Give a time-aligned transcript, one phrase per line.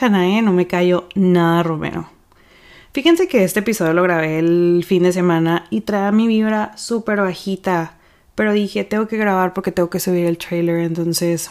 [0.00, 2.08] Hanae no me cayó nada Romero.
[2.92, 7.20] Fíjense que este episodio lo grabé el fin de semana y trae mi vibra súper
[7.20, 7.96] bajita.
[8.34, 10.78] Pero dije, tengo que grabar porque tengo que subir el trailer.
[10.78, 11.50] Entonces,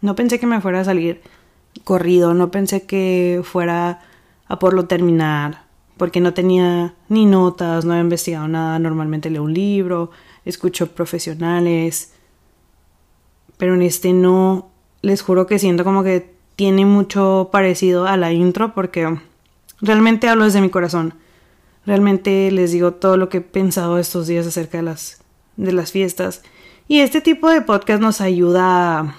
[0.00, 1.22] no pensé que me fuera a salir
[1.84, 2.34] corrido.
[2.34, 4.00] No pensé que fuera
[4.46, 5.64] a por terminar.
[5.96, 8.78] Porque no tenía ni notas, no había investigado nada.
[8.78, 10.10] Normalmente leo un libro,
[10.44, 12.12] escucho profesionales.
[13.56, 14.68] Pero en este no,
[15.02, 19.18] les juro que siento como que tiene mucho parecido a la intro porque
[19.80, 21.14] realmente hablo desde mi corazón.
[21.84, 25.22] Realmente les digo todo lo que he pensado estos días acerca de las,
[25.56, 26.42] de las fiestas.
[26.88, 29.14] Y este tipo de podcast nos ayuda a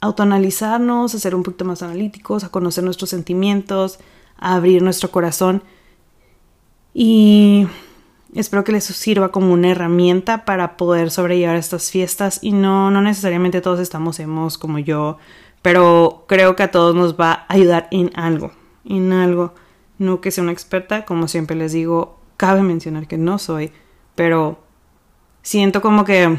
[0.00, 3.98] autoanalizarnos, a ser un poquito más analíticos, a conocer nuestros sentimientos,
[4.36, 5.62] a abrir nuestro corazón.
[6.94, 7.68] Y
[8.34, 12.40] espero que les sirva como una herramienta para poder sobrellevar estas fiestas.
[12.42, 15.18] Y no, no necesariamente todos estamos hemos como yo,
[15.62, 18.52] pero creo que a todos nos va a ayudar en algo,
[18.84, 19.54] en algo.
[19.98, 23.70] No que sea una experta, como siempre les digo, cabe mencionar que no soy,
[24.16, 24.58] pero
[25.42, 26.36] siento como que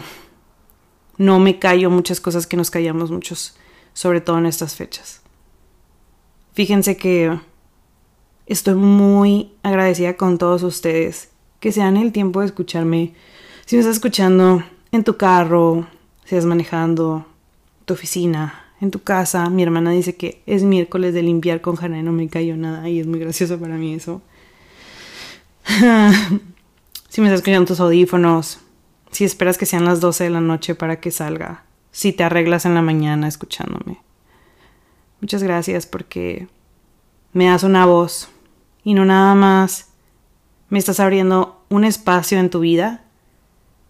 [1.17, 3.55] no me callo muchas cosas que nos callamos muchos,
[3.93, 5.21] sobre todo en estas fechas.
[6.53, 7.39] Fíjense que
[8.45, 13.13] estoy muy agradecida con todos ustedes que se dan el tiempo de escucharme.
[13.65, 15.87] Si me estás escuchando en tu carro,
[16.25, 17.25] si estás manejando,
[17.85, 19.49] tu oficina, en tu casa.
[19.49, 22.89] Mi hermana dice que es miércoles de limpiar con Jana y no me cayó nada
[22.89, 24.21] y es muy gracioso para mí eso.
[27.07, 28.59] si me estás escuchando tus audífonos,
[29.09, 32.65] si esperas que sean las 12 de la noche para que salga, si te arreglas
[32.65, 34.01] en la mañana escuchándome.
[35.21, 36.49] Muchas gracias porque
[37.31, 38.27] me das una voz
[38.83, 39.91] y no nada más
[40.67, 43.02] me estás abriendo un espacio en tu vida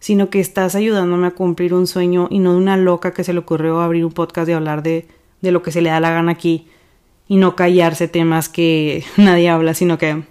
[0.03, 3.31] sino que estás ayudándome a cumplir un sueño y no de una loca que se
[3.31, 5.07] le ocurrió abrir un podcast y hablar de,
[5.39, 6.67] de lo que se le da la gana aquí
[7.25, 10.25] y no callarse temas que nadie habla, sino que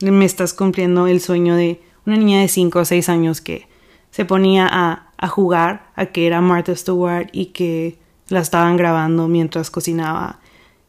[0.00, 3.68] me estás cumpliendo el sueño de una niña de 5 o 6 años que
[4.10, 9.28] se ponía a, a jugar a que era Martha Stewart y que la estaban grabando
[9.28, 10.40] mientras cocinaba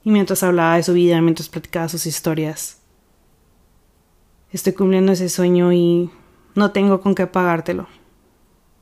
[0.03, 2.79] y mientras hablaba de su vida, mientras platicaba sus historias.
[4.51, 6.09] Estoy cumpliendo ese sueño y
[6.55, 7.85] no tengo con qué pagártelo.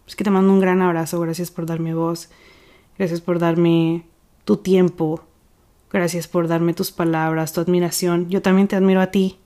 [0.07, 2.29] Es que te mando un gran abrazo, gracias por darme voz,
[2.97, 4.05] gracias por darme
[4.43, 5.23] tu tiempo,
[5.91, 8.29] gracias por darme tus palabras, tu admiración.
[8.29, 9.37] Yo también te admiro a ti.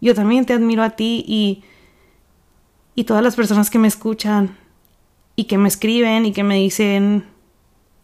[0.00, 1.64] Yo también te admiro a ti y
[2.94, 4.56] y todas las personas que me escuchan
[5.36, 7.24] y que me escriben y que me dicen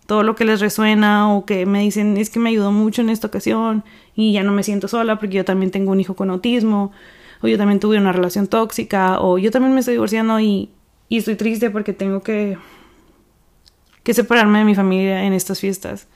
[0.07, 3.11] todo lo que les resuena o que me dicen es que me ayudó mucho en
[3.11, 3.85] esta ocasión
[4.17, 6.91] y ya no me siento sola porque yo también tengo un hijo con autismo
[7.41, 10.71] o yo también tuve una relación tóxica o yo también me estoy divorciando y
[11.11, 12.57] y estoy triste porque tengo que,
[14.05, 16.07] que separarme de mi familia en estas fiestas.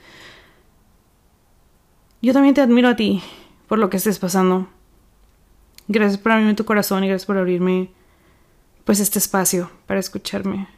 [2.21, 3.21] Yo también te admiro a ti
[3.67, 4.69] por lo que estés pasando.
[5.89, 7.91] Gracias por abrirme tu corazón y gracias por abrirme
[8.85, 10.69] pues este espacio para escucharme.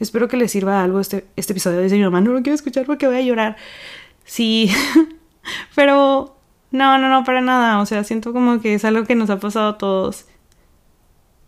[0.00, 1.80] Espero que les sirva algo este, este episodio.
[1.80, 3.56] Dice mi mamá, no lo quiero escuchar porque voy a llorar.
[4.24, 4.68] Sí,
[5.76, 6.36] pero
[6.72, 7.80] no, no, no, para nada.
[7.80, 10.26] O sea, siento como que es algo que nos ha pasado a todos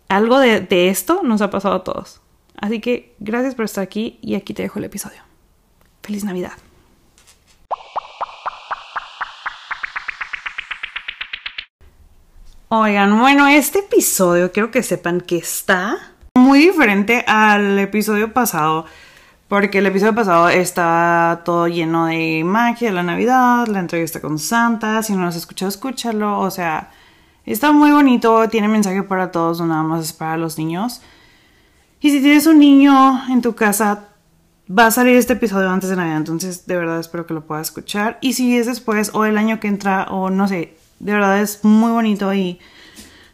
[0.09, 2.21] algo de, esto nos ha pasado a todos.
[2.59, 5.21] Así que gracias por estar aquí y aquí te dejo el episodio.
[6.03, 6.53] Feliz Navidad.
[12.69, 18.87] Oigan, bueno, este episodio quiero que sepan que está muy diferente al episodio pasado.
[19.49, 25.05] Porque el episodio pasado está todo lleno de magia la Navidad, la entrevista con Santa.
[25.05, 26.41] Si no lo has escuchado, escúchalo.
[26.41, 26.91] O sea,
[27.47, 31.01] Está muy bonito, tiene mensaje para todos, no nada más es para los niños.
[32.01, 34.09] Y si tienes un niño en tu casa,
[34.69, 37.69] va a salir este episodio antes de Navidad, entonces de verdad espero que lo puedas
[37.69, 38.19] escuchar.
[38.21, 41.65] Y si es después o el año que entra o no sé, de verdad es
[41.65, 42.59] muy bonito y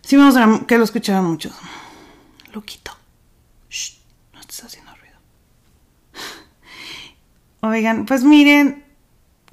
[0.03, 1.55] sí me gustaría que lo escucharan muchos.
[2.53, 2.93] Lo quito.
[3.71, 3.99] Shh,
[4.35, 5.17] no estás haciendo ruido.
[7.63, 8.85] Oigan, pues miren,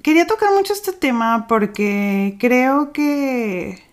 [0.02, 3.89] quería tocar mucho este tema porque creo que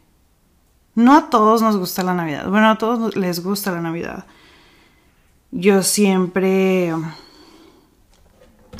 [0.97, 2.49] no a todos nos gusta la Navidad.
[2.49, 4.25] Bueno, a todos les gusta la Navidad.
[5.51, 6.91] Yo siempre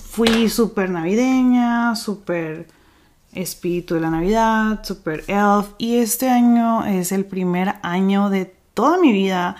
[0.03, 2.67] fui súper navideña, súper
[3.33, 5.67] espíritu de la Navidad, súper elf.
[5.77, 9.55] Y este año es el primer año de toda mi vida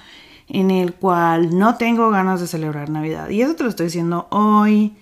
[0.47, 3.29] en el cual no tengo ganas de celebrar Navidad.
[3.29, 4.97] Y eso te lo estoy diciendo hoy,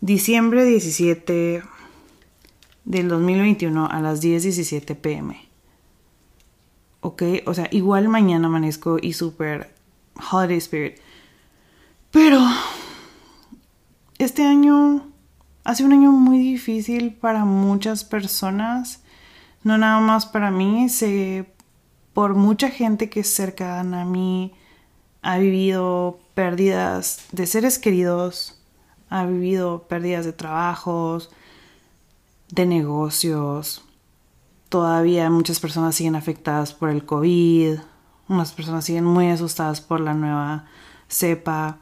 [0.00, 1.62] diciembre 17
[2.84, 5.47] del 2021 a las 10:17 pm.
[7.00, 7.22] ¿Ok?
[7.46, 9.72] O sea, igual mañana amanezco y súper
[10.30, 10.98] holiday spirit.
[12.10, 12.40] Pero
[14.18, 15.06] este año
[15.64, 19.02] ha sido un año muy difícil para muchas personas,
[19.62, 21.52] no nada más para mí, sé
[22.14, 24.52] por mucha gente que es cercana a mí,
[25.22, 28.58] ha vivido pérdidas de seres queridos,
[29.10, 31.30] ha vivido pérdidas de trabajos,
[32.50, 33.84] de negocios.
[34.68, 37.78] Todavía muchas personas siguen afectadas por el COVID,
[38.28, 40.66] unas personas siguen muy asustadas por la nueva
[41.08, 41.78] cepa,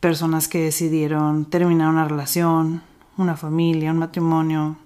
[0.00, 2.82] personas que decidieron terminar una relación,
[3.16, 4.76] una familia, un matrimonio,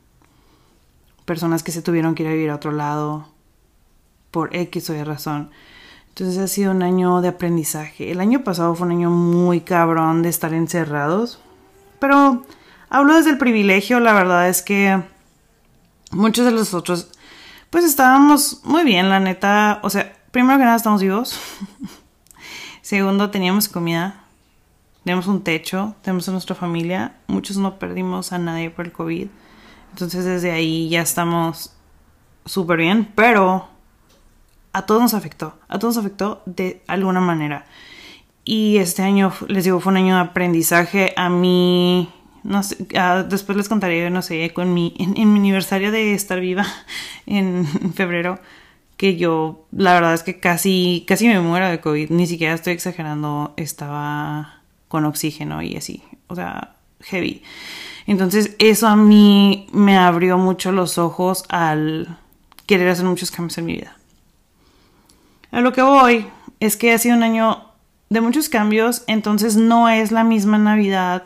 [1.24, 3.26] personas que se tuvieron que ir a vivir a otro lado
[4.30, 5.50] por X o Y razón.
[6.10, 8.12] Entonces ha sido un año de aprendizaje.
[8.12, 11.40] El año pasado fue un año muy cabrón de estar encerrados,
[11.98, 12.44] pero
[12.88, 15.02] hablo desde el privilegio, la verdad es que
[16.10, 17.08] muchos de los otros
[17.74, 21.40] pues estábamos muy bien, la neta, o sea, primero que nada estamos vivos.
[22.82, 24.26] Segundo, teníamos comida,
[25.02, 27.16] tenemos un techo, tenemos a nuestra familia.
[27.26, 29.26] Muchos no perdimos a nadie por el COVID.
[29.90, 31.72] Entonces desde ahí ya estamos
[32.44, 33.66] súper bien, pero
[34.72, 37.66] a todos nos afectó, a todos nos afectó de alguna manera.
[38.44, 41.12] Y este año, les digo, fue un año de aprendizaje.
[41.16, 42.08] A mí,
[42.62, 42.86] sé,
[43.28, 46.66] después les contaré, no sé, con mi, en, mi aniversario de estar viva
[47.26, 48.38] en, febrero,
[48.96, 52.10] que yo, la verdad es que casi, casi me muero de COVID.
[52.10, 57.42] Ni siquiera estoy exagerando, estaba con oxígeno y así, o sea, heavy.
[58.06, 62.18] Entonces, eso a mí me abrió mucho los ojos al
[62.66, 63.96] querer hacer muchos cambios en mi vida.
[65.50, 66.26] A lo que voy
[66.60, 67.64] es que ha sido un año
[68.10, 71.24] de muchos cambios, entonces no es la misma Navidad.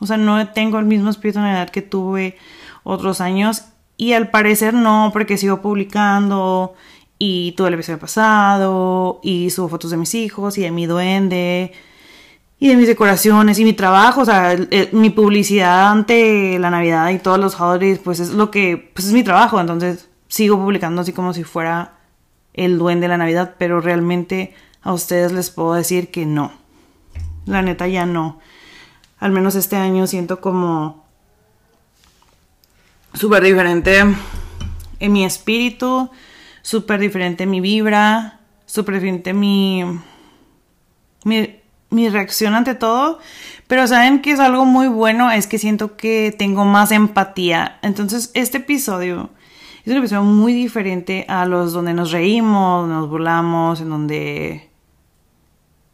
[0.00, 2.36] O sea, no tengo el mismo espíritu de Navidad que tuve
[2.82, 3.64] otros años.
[3.96, 6.74] Y al parecer no, porque sigo publicando
[7.18, 11.72] y tuve el episodio pasado y subo fotos de mis hijos y de mi duende
[12.58, 14.54] y de mis decoraciones y mi trabajo, o sea,
[14.92, 19.14] mi publicidad ante la Navidad y todos los holidays, pues es lo que, pues es
[19.14, 21.94] mi trabajo, entonces sigo publicando así como si fuera
[22.52, 26.52] el duende de la Navidad, pero realmente a ustedes les puedo decir que no.
[27.46, 28.40] La neta ya no.
[29.20, 31.04] Al menos este año siento como
[33.14, 34.02] súper diferente
[34.98, 36.10] en mi espíritu,
[36.62, 39.84] súper diferente en mi vibra, súper diferente mi,
[41.24, 43.18] mi, mi reacción ante todo.
[43.66, 47.78] Pero saben que es algo muy bueno, es que siento que tengo más empatía.
[47.82, 49.30] Entonces este episodio
[49.84, 54.69] es un episodio muy diferente a los donde nos reímos, nos burlamos, en donde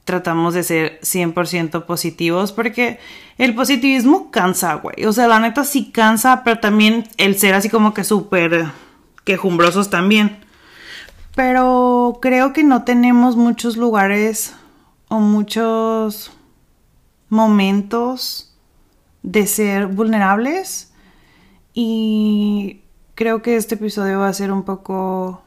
[0.06, 3.00] tratamos de ser 100% positivos, porque
[3.38, 5.04] el positivismo cansa, güey.
[5.04, 8.66] O sea, la neta sí cansa, pero también el ser así como que súper
[9.24, 10.38] quejumbrosos también.
[11.34, 14.54] Pero creo que no tenemos muchos lugares
[15.08, 16.32] o muchos
[17.28, 18.56] momentos
[19.24, 20.92] de ser vulnerables
[21.74, 22.82] y
[23.16, 25.42] creo que este episodio va a ser un poco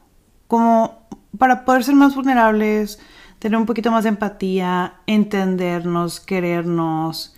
[0.48, 1.08] como
[1.38, 3.00] para poder ser más vulnerables,
[3.40, 7.36] tener un poquito más de empatía, entendernos, querernos,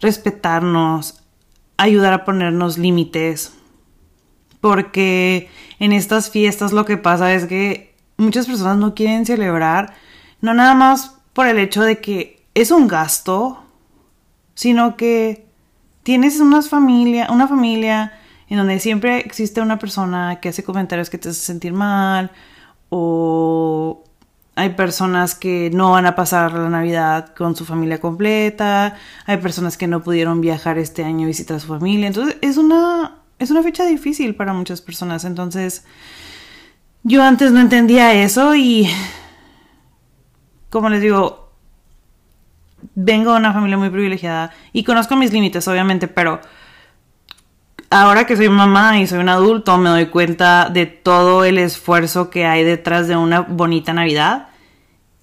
[0.00, 1.22] respetarnos,
[1.76, 3.52] ayudar a ponernos límites.
[4.60, 5.48] Porque
[5.78, 9.94] en estas fiestas lo que pasa es que muchas personas no quieren celebrar,
[10.40, 13.62] no nada más por el hecho de que es un gasto,
[14.54, 15.46] sino que
[16.02, 18.12] tienes una familia, una familia
[18.48, 22.30] en donde siempre existe una persona que hace comentarios que te hace sentir mal
[22.88, 24.05] o
[24.56, 28.96] hay personas que no van a pasar la Navidad con su familia completa,
[29.26, 32.56] hay personas que no pudieron viajar este año a visitar a su familia, entonces es
[32.56, 35.84] una es una fecha difícil para muchas personas, entonces
[37.02, 38.88] yo antes no entendía eso y
[40.70, 41.52] como les digo,
[42.94, 46.40] vengo de una familia muy privilegiada y conozco mis límites, obviamente, pero
[47.90, 52.30] ahora que soy mamá y soy un adulto, me doy cuenta de todo el esfuerzo
[52.30, 54.48] que hay detrás de una bonita Navidad.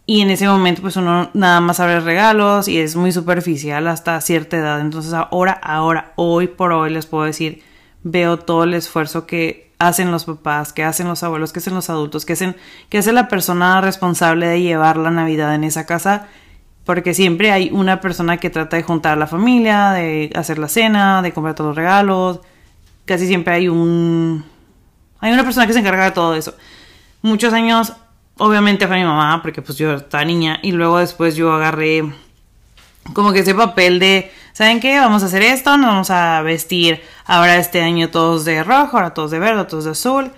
[0.05, 4.19] Y en ese momento, pues uno nada más abre regalos y es muy superficial hasta
[4.19, 4.81] cierta edad.
[4.81, 7.63] Entonces, ahora, ahora, hoy por hoy les puedo decir,
[8.03, 11.89] veo todo el esfuerzo que hacen los papás, que hacen los abuelos, que hacen los
[11.89, 12.55] adultos, que hacen,
[12.89, 16.27] que hace la persona responsable de llevar la Navidad en esa casa.
[16.85, 20.67] Porque siempre hay una persona que trata de juntar a la familia, de hacer la
[20.67, 22.41] cena, de comprar todos los regalos,
[23.05, 24.43] casi siempre hay un...
[25.19, 26.53] Hay una persona que se encarga de todo eso.
[27.21, 27.93] Muchos años,
[28.37, 32.13] obviamente fue mi mamá, porque pues yo estaba niña, y luego después yo agarré
[33.13, 34.99] como que ese papel de, ¿saben qué?
[34.99, 39.13] Vamos a hacer esto, nos vamos a vestir ahora este año todos de rojo, ahora
[39.13, 40.31] todos de verde, todos de azul,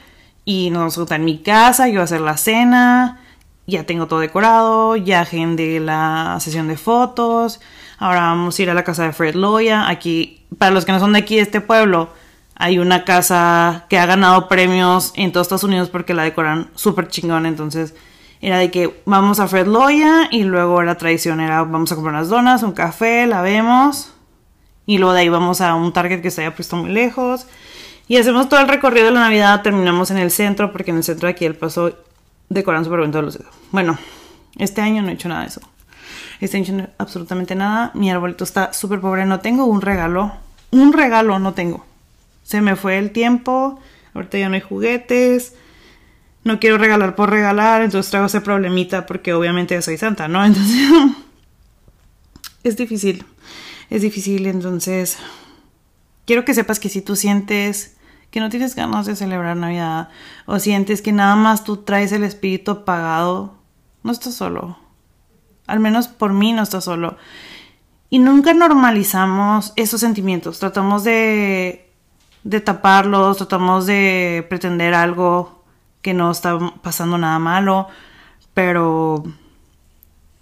[0.46, 3.22] y nos vamos a juntar en mi casa, yo voy a hacer la cena,
[3.66, 7.60] ya tengo todo decorado, ya agendé la sesión de fotos,
[7.98, 9.88] Ahora vamos a ir a la casa de Fred Loya.
[9.90, 12.10] Aquí, para los que no son de aquí, de este pueblo,
[12.56, 17.10] hay una casa que ha ganado premios en todos Estados Unidos porque la decoran súper
[17.10, 17.46] chingón.
[17.46, 17.94] Entonces,
[18.42, 22.16] era de que vamos a Fred Loya y luego la tradición era vamos a comprar
[22.16, 24.14] unas donas, un café, la vemos.
[24.86, 27.48] Y luego de ahí vamos a un Target que está ya puesto muy lejos.
[28.08, 29.62] Y hacemos todo el recorrido de la Navidad.
[29.62, 31.92] Terminamos en el centro porque en el centro de aquí el paso
[32.50, 33.40] decoran súper bien todos los
[33.72, 33.98] Bueno,
[34.58, 35.62] este año no he hecho nada de eso.
[36.40, 37.92] Este año no he hecho absolutamente nada.
[37.96, 39.26] Mi arbolito está súper pobre.
[39.26, 40.34] No tengo un regalo.
[40.72, 41.84] Un regalo no tengo.
[42.46, 43.80] Se me fue el tiempo.
[44.14, 45.56] Ahorita ya no hay juguetes.
[46.44, 47.82] No quiero regalar por regalar.
[47.82, 50.46] Entonces traigo ese problemita porque obviamente soy santa, ¿no?
[50.46, 50.78] Entonces
[52.64, 53.26] es difícil.
[53.90, 54.46] Es difícil.
[54.46, 55.18] Entonces
[56.26, 57.98] quiero que sepas que si tú sientes
[58.30, 60.10] que no tienes ganas de celebrar Navidad
[60.46, 63.58] o sientes que nada más tú traes el espíritu apagado,
[64.04, 64.78] no estás solo.
[65.66, 67.18] Al menos por mí no estás solo.
[68.10, 70.60] Y nunca normalizamos esos sentimientos.
[70.60, 71.85] Tratamos de
[72.46, 75.64] de taparlos, tratamos de pretender algo
[76.02, 77.88] que no está pasando nada malo,
[78.54, 79.24] pero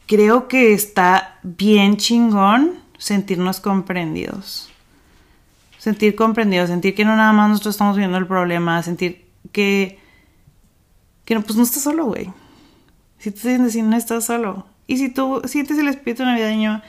[0.05, 4.69] creo que está bien chingón sentirnos comprendidos.
[5.77, 9.99] Sentir comprendidos, sentir que no nada más nosotros estamos viendo el problema, sentir que
[11.23, 12.31] que no, pues no estás solo, güey.
[13.17, 14.65] Si tú sientes no estás solo.
[14.87, 16.81] Y si tú sientes el espíritu navideño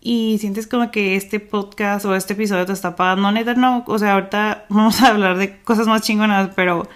[0.00, 3.98] y sientes como que este podcast o este episodio te está pagando, neta, no, o
[3.98, 6.88] sea, ahorita vamos a hablar de cosas más chingonas, pero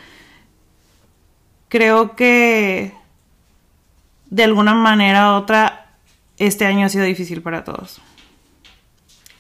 [1.69, 2.95] creo que
[4.31, 5.97] de alguna manera u otra
[6.39, 8.01] este año ha sido difícil para todos.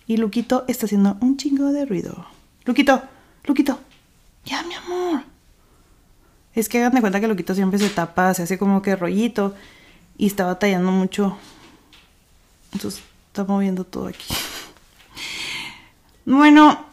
[0.06, 2.26] Y Luquito está haciendo un chingo de ruido.
[2.66, 3.02] Luquito,
[3.44, 3.80] Luquito,
[4.44, 5.22] ya mi amor.
[6.54, 9.54] Es que hagan de cuenta que Luquito siempre se tapa, se hace como que rollito
[10.18, 11.38] y está batallando mucho.
[12.72, 13.02] Entonces
[13.34, 14.32] está moviendo todo aquí.
[16.24, 16.86] Bueno,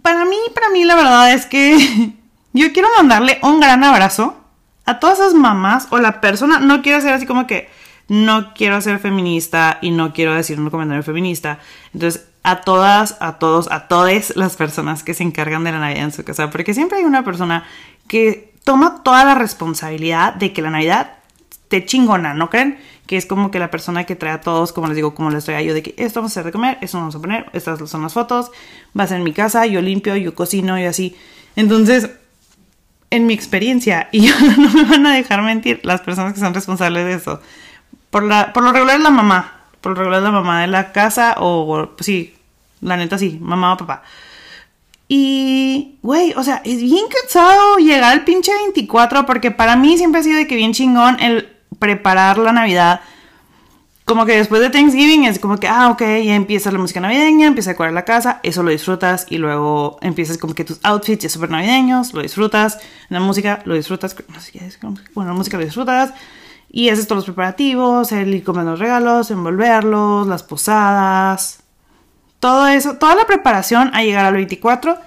[0.00, 2.14] para mí, para mí la verdad es que
[2.54, 4.40] yo quiero mandarle un gran abrazo
[4.86, 7.68] a todas esas mamás o la persona, no quiero ser así como que
[8.08, 11.58] no quiero ser feminista y no quiero decir un comentario feminista.
[11.92, 16.04] Entonces, a todas, a todos, a todas las personas que se encargan de la Navidad
[16.04, 17.64] en su casa, porque siempre hay una persona
[18.08, 21.18] que toma toda la responsabilidad de que la Navidad
[21.68, 22.78] te chingona, ¿no creen?
[23.06, 25.44] Que es como que la persona que trae a todos, como les digo, como les
[25.44, 27.88] traigo yo, de que esto vamos a hacer de comer, esto vamos a poner, estas
[27.88, 28.50] son las fotos,
[28.98, 31.16] va a ser en mi casa, yo limpio, yo cocino y así.
[31.56, 32.10] Entonces,
[33.10, 37.04] en mi experiencia, y no me van a dejar mentir las personas que son responsables
[37.04, 37.40] de eso,
[38.10, 41.34] por lo regular es la mamá, por lo regular es la mamá de la casa,
[41.38, 42.34] o pues sí,
[42.80, 44.02] la neta sí, mamá o papá.
[45.08, 50.20] Y, güey, o sea, es bien cansado llegar al pinche 24 porque para mí siempre
[50.20, 53.00] ha sido de que bien chingón el preparar la Navidad.
[54.04, 57.46] Como que después de Thanksgiving es como que, ah, ok, ya empieza la música navideña,
[57.46, 61.22] empieza a decorar la casa, eso lo disfrutas y luego empiezas como que tus outfits
[61.22, 62.78] ya súper navideños, lo disfrutas,
[63.08, 64.14] la música lo disfrutas,
[65.14, 66.12] bueno, la música lo disfrutas
[66.70, 71.60] y haces todos los preparativos, el ir comiendo los regalos, envolverlos, las posadas,
[72.40, 74.98] todo eso, toda la preparación a llegar al 24,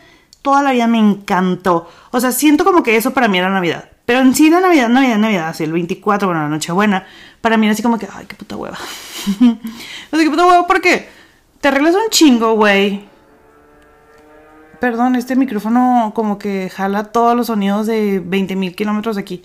[0.42, 1.88] toda la vida me encantó.
[2.12, 3.92] O sea, siento como que eso para mí era Navidad.
[4.08, 7.06] Pero en sí la Navidad, Navidad, Navidad, así el 24, bueno, la Nochebuena,
[7.42, 8.78] para mí era así como que, ay, qué puta hueva.
[10.12, 11.10] así qué puta hueva, porque
[11.60, 13.06] te arreglas un chingo, güey.
[14.80, 19.44] Perdón, este micrófono como que jala todos los sonidos de 20.000 kilómetros de aquí.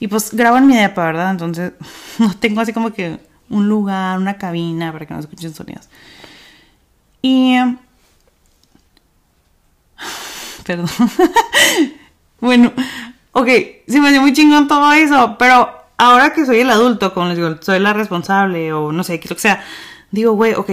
[0.00, 1.30] Y pues grabo en mi depa, ¿verdad?
[1.30, 1.74] Entonces
[2.18, 5.88] no tengo así como que un lugar, una cabina para que no escuchen sonidos.
[7.22, 7.54] Y...
[10.66, 10.88] Perdón.
[12.40, 12.72] bueno,
[13.32, 13.48] ok,
[13.88, 17.36] sí me dio muy chingón todo eso, pero ahora que soy el adulto, como les
[17.36, 19.64] digo, soy la responsable o no sé, qué lo que sea,
[20.10, 20.70] digo, güey, ok,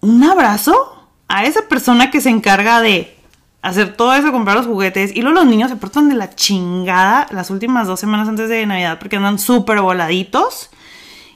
[0.00, 3.16] un abrazo a esa persona que se encarga de
[3.62, 7.26] hacer todo eso, comprar los juguetes, y luego los niños se portan de la chingada
[7.30, 10.70] las últimas dos semanas antes de Navidad porque andan súper voladitos.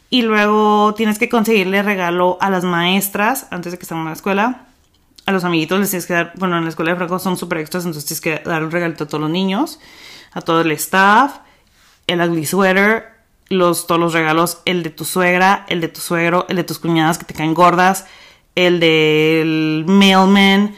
[0.09, 4.13] Y luego tienes que conseguirle regalo a las maestras antes de que estén en la
[4.13, 4.67] escuela.
[5.25, 7.59] A los amiguitos les tienes que dar, bueno, en la escuela de Franco son súper
[7.59, 9.79] extras, entonces tienes que dar un regalito a todos los niños
[10.35, 11.39] a todo el staff,
[12.07, 13.13] el ugly sweater,
[13.49, 16.79] los, todos los regalos, el de tu suegra, el de tu suegro, el de tus
[16.79, 18.07] cuñadas que te caen gordas,
[18.55, 20.75] el del mailman,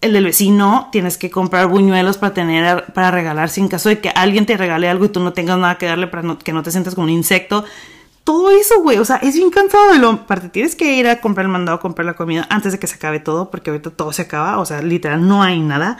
[0.00, 4.10] el del vecino, tienes que comprar buñuelos para tener, para regalar, sin caso de que
[4.10, 6.70] alguien te regale algo y tú no tengas nada que darle para que no te
[6.70, 7.64] sientas como un insecto.
[8.22, 10.10] Todo eso, güey, o sea, es bien cansado lo...
[10.10, 12.96] Aparte, tienes que ir a comprar el mandado, comprar la comida antes de que se
[12.96, 15.98] acabe todo, porque ahorita todo se acaba, o sea, literal, no hay nada.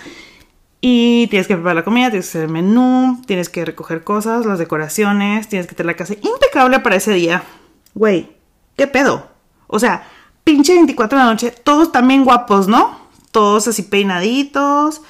[0.87, 4.45] Y tienes que preparar la comida, tienes que hacer el menú, tienes que recoger cosas,
[4.45, 7.43] las decoraciones, tienes que tener la casa impecable para ese día.
[7.95, 8.37] Güey,
[8.77, 9.31] ¿qué pedo?
[9.67, 10.07] O sea,
[10.45, 12.99] pinche 24 de la noche, todos también guapos, ¿no?
[13.31, 15.01] Todos así peinaditos,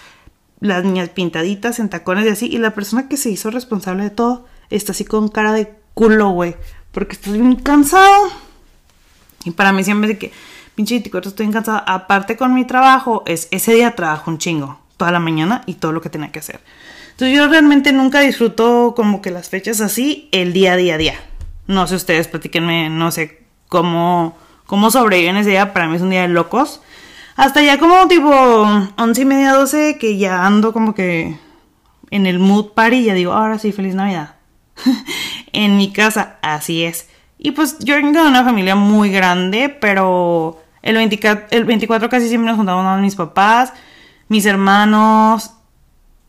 [0.60, 4.10] las niñas pintaditas en tacones y así, y la persona que se hizo responsable de
[4.10, 6.54] todo está así con cara de culo, güey,
[6.92, 8.28] porque estás bien cansado.
[9.44, 10.32] Y para mí siempre de que,
[10.76, 11.64] pinche 24, estoy bien.
[11.66, 15.92] Aparte con mi trabajo, es ese día trabajo un chingo, toda la mañana y todo
[15.92, 16.60] lo que tenía que hacer.
[17.12, 20.98] Entonces yo realmente nunca disfruto como que las fechas así, el día a día a
[20.98, 21.14] día.
[21.66, 24.36] No sé ustedes, platíquenme, no sé cómo,
[24.66, 25.72] cómo sobreviven ese día.
[25.72, 26.80] Para mí es un día de locos.
[27.36, 28.30] Hasta ya como tipo
[28.96, 31.36] once y media, 12, que ya ando como que
[32.10, 34.36] en el mood party ya digo, ahora sí, feliz Navidad.
[35.52, 37.08] en mi casa, así es.
[37.38, 42.28] Y pues yo vengo de una familia muy grande, pero el 24, el 24 casi
[42.28, 43.72] siempre nos juntamos con mis papás,
[44.28, 45.52] mis hermanos,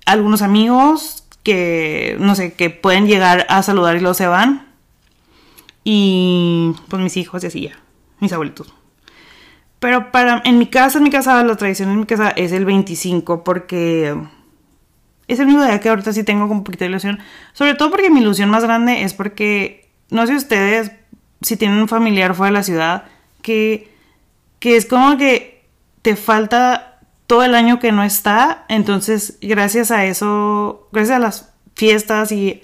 [0.05, 4.67] algunos amigos que, no sé, que pueden llegar a saludar y luego se van.
[5.83, 7.77] Y pues mis hijos y así ya,
[8.19, 8.73] mis abuelitos.
[9.79, 12.65] Pero para, en mi casa, en mi casa, la tradición en mi casa es el
[12.65, 14.15] 25 porque
[15.27, 17.19] es el único día que ahorita sí tengo un poquito de ilusión.
[17.53, 20.91] Sobre todo porque mi ilusión más grande es porque, no sé ustedes,
[21.41, 23.05] si tienen un familiar fuera de la ciudad,
[23.43, 23.93] que,
[24.59, 25.63] que es como que
[26.01, 26.94] te falta
[27.27, 28.65] todo el año que no está.
[28.69, 32.61] Entonces, gracias a eso, gracias a las fiestas y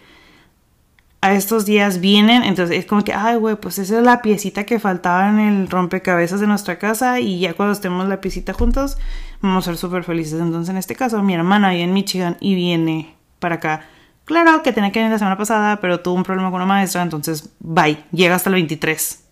[1.22, 4.66] a estos días vienen, entonces es como que, ay, güey, pues esa es la piecita
[4.66, 8.98] que faltaba en el rompecabezas de nuestra casa y ya cuando estemos la piecita juntos,
[9.40, 10.42] vamos a ser súper felices.
[10.42, 13.86] Entonces, en este caso, mi hermana vive en Michigan y viene para acá.
[14.26, 17.04] Claro que tenía que venir la semana pasada, pero tuvo un problema con una maestra,
[17.04, 19.24] entonces, bye, llega hasta el 23.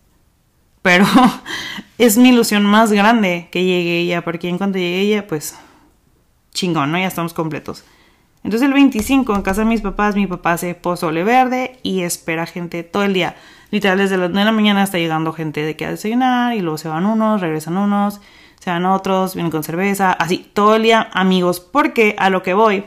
[0.82, 1.06] Pero
[1.98, 5.56] es mi ilusión más grande que llegue ella, porque en cuanto llegue ella, pues,
[6.52, 6.98] chingón, ¿no?
[6.98, 7.84] Ya estamos completos.
[8.42, 12.46] Entonces el 25 en casa de mis papás, mi papá hace pozole verde y espera
[12.46, 13.36] gente todo el día.
[13.70, 16.60] Literal desde las 9 de la mañana está llegando gente de que a desayunar y
[16.60, 18.20] luego se van unos, regresan unos,
[18.58, 21.60] se van otros, vienen con cerveza, así todo el día amigos.
[21.60, 22.84] Porque a lo que voy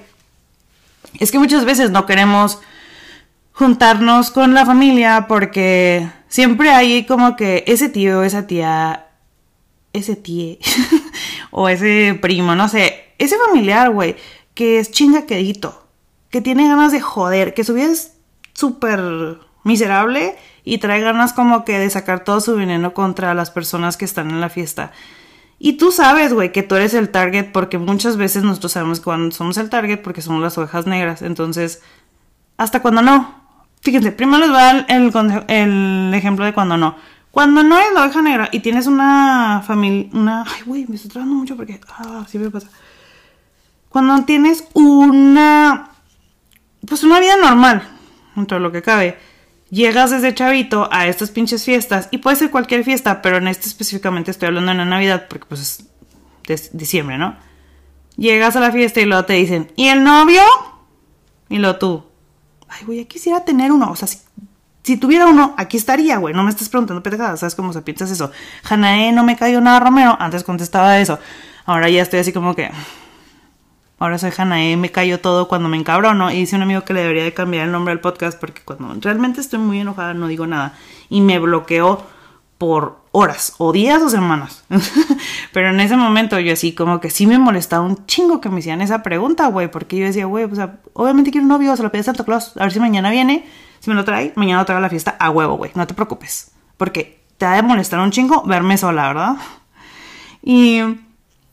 [1.20, 2.60] es que muchas veces no queremos
[3.54, 9.12] juntarnos con la familia porque siempre hay como que ese tío, esa tía,
[9.94, 10.58] ese tío
[11.52, 14.16] o ese primo, no sé, ese familiar, güey
[14.54, 15.88] que es chingaquedito,
[16.30, 18.16] que tiene ganas de joder, que su vida es
[18.54, 23.98] súper miserable y trae ganas como que de sacar todo su veneno contra las personas
[23.98, 24.92] que están en la fiesta.
[25.60, 29.34] Y tú sabes, güey, que tú eres el target porque muchas veces nosotros sabemos cuando
[29.34, 31.22] somos el target porque somos las ovejas negras.
[31.22, 31.82] Entonces,
[32.58, 33.43] hasta cuando no.
[33.84, 34.86] Fíjense, primero les voy a dar
[35.48, 36.96] el, ejemplo de cuando no.
[37.32, 40.44] Cuando no eres la oveja negra y tienes una familia, una...
[40.44, 41.80] Ay, güey, me estoy trabando mucho porque...
[41.90, 42.70] Ah, me pasa
[43.94, 45.92] cuando tienes una,
[46.88, 47.88] pues una vida normal,
[48.36, 49.20] dentro de lo que cabe,
[49.70, 53.68] llegas desde chavito a estas pinches fiestas, y puede ser cualquier fiesta, pero en este
[53.68, 55.86] específicamente estoy hablando de la Navidad, porque pues
[56.48, 57.36] es diciembre, ¿no?
[58.18, 60.42] Llegas a la fiesta y luego te dicen, ¿y el novio?
[61.50, 62.04] Y luego tú,
[62.74, 66.44] ay, güey, ya quisiera tener uno, o sea, si, tuviera uno, aquí estaría, güey, no
[66.44, 68.32] me estás preguntando pendejadas, ¿sabes cómo se piensas eso?
[68.64, 71.20] Janae, no me cayó nada Romero, antes contestaba eso,
[71.66, 72.72] ahora ya estoy así como que...
[74.00, 76.30] Ahora soy Hanae, me cayó todo cuando me encabrono.
[76.30, 78.94] Y dice un amigo que le debería de cambiar el nombre al podcast porque cuando
[79.00, 80.74] realmente estoy muy enojada no digo nada.
[81.10, 82.04] Y me bloqueó
[82.64, 84.64] por horas, o días o semanas.
[85.52, 88.60] Pero en ese momento yo así como que sí me molestaba un chingo que me
[88.60, 89.70] hicieran esa pregunta, güey.
[89.70, 92.56] Porque yo decía, güey, o sea, obviamente quiero un novio, se lo pide Santa Claus.
[92.56, 93.46] A ver si mañana viene.
[93.82, 95.72] Si me lo trae, mañana lo traigo a la fiesta a huevo, güey.
[95.76, 96.52] No te preocupes.
[96.78, 99.36] Porque te ha de molestar un chingo verme sola, ¿verdad?
[100.42, 100.80] Y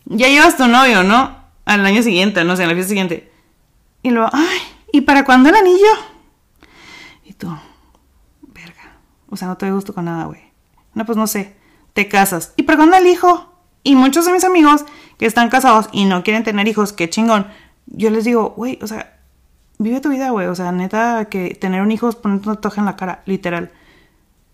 [0.05, 1.41] ya llevas tu novio, ¿no?
[1.65, 3.33] al año siguiente, no sé, en la fiesta siguiente.
[4.03, 4.59] Y luego, ay,
[4.93, 5.93] ¿y para cuándo el anillo?
[7.25, 7.49] Y tú,
[8.43, 8.97] verga.
[9.29, 10.50] O sea, no te gusto con nada, güey.
[10.95, 11.57] No, pues no sé.
[11.93, 12.53] Te casas.
[12.57, 13.53] ¿Y cuándo el hijo?
[13.83, 14.85] Y muchos de mis amigos
[15.19, 17.47] que están casados y no quieren tener hijos, qué chingón.
[17.87, 19.19] Yo les digo, güey, o sea,
[19.79, 20.47] vive tu vida, güey.
[20.47, 23.73] O sea, neta, que tener un hijo es ponerte un tatuaje en la cara, literal.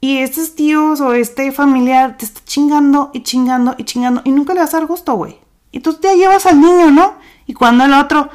[0.01, 4.55] Y estos tíos o este familiar te está chingando y chingando y chingando y nunca
[4.55, 5.39] le vas a dar gusto, güey.
[5.73, 7.15] Y tú te llevas al niño, ¿no?
[7.47, 8.31] Y cuando el otro,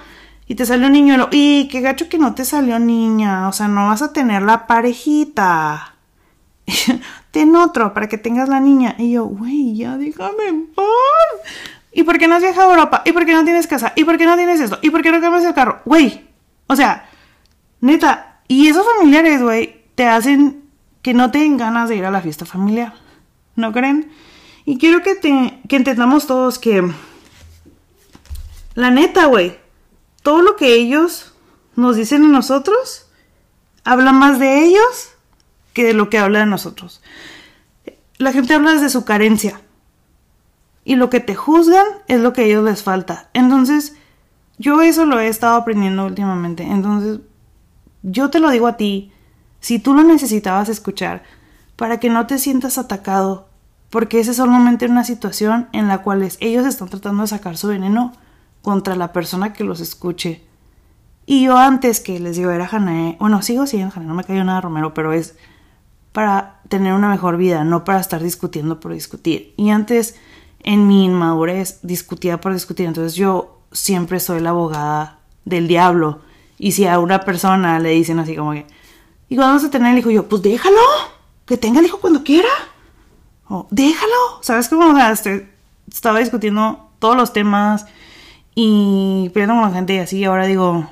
[0.47, 3.67] y te salió un niño, y qué gacho que no te salió niña, o sea,
[3.67, 5.90] no vas a tener la parejita.
[7.31, 8.95] Ten otro para que tengas la niña.
[8.97, 10.85] Y yo, güey, ya déjame en paz.
[11.91, 13.01] ¿Y por qué no has viajado a Europa?
[13.05, 13.93] ¿Y por qué no tienes casa?
[13.95, 14.79] ¿Y por qué no tienes esto?
[14.81, 15.81] ¿Y por qué no cambias el carro?
[15.85, 16.27] Güey,
[16.67, 17.09] o sea,
[17.81, 20.63] neta, y esos familiares, güey, te hacen
[21.01, 22.93] que no tengan ganas de ir a la fiesta familiar.
[23.55, 24.11] ¿No creen?
[24.65, 26.91] Y quiero que, te, que entendamos todos que
[28.75, 29.59] la neta, güey.
[30.23, 31.33] Todo lo que ellos
[31.75, 33.07] nos dicen a nosotros
[33.83, 35.10] habla más de ellos
[35.73, 37.01] que de lo que habla de nosotros.
[38.17, 39.61] La gente habla desde su carencia.
[40.83, 43.29] Y lo que te juzgan es lo que a ellos les falta.
[43.33, 43.95] Entonces,
[44.57, 46.63] yo eso lo he estado aprendiendo últimamente.
[46.63, 47.19] Entonces,
[48.03, 49.11] yo te lo digo a ti,
[49.59, 51.23] si tú lo necesitabas escuchar,
[51.75, 53.47] para que no te sientas atacado,
[53.89, 57.67] porque esa es solamente una situación en la cual ellos están tratando de sacar su
[57.67, 58.13] veneno
[58.61, 60.43] contra la persona que los escuche.
[61.25, 64.43] Y yo antes que les digo era Janae, bueno, sigo siendo Janae, no me cayó
[64.43, 65.35] nada Romero, pero es
[66.11, 69.53] para tener una mejor vida, no para estar discutiendo por discutir.
[69.57, 70.15] Y antes,
[70.63, 76.21] en mi inmadurez, discutía por discutir, entonces yo siempre soy la abogada del diablo.
[76.57, 78.65] Y si a una persona le dicen así como que,
[79.29, 80.11] ¿y cuándo vas a tener el hijo?
[80.11, 80.81] yo, pues déjalo,
[81.45, 82.49] que tenga el hijo cuando quiera.
[83.47, 84.91] O déjalo, ¿sabes cómo?
[84.91, 85.49] O sea, este,
[85.91, 87.85] estaba discutiendo todos los temas
[88.55, 90.87] y peleando con la gente y así, y ahora digo,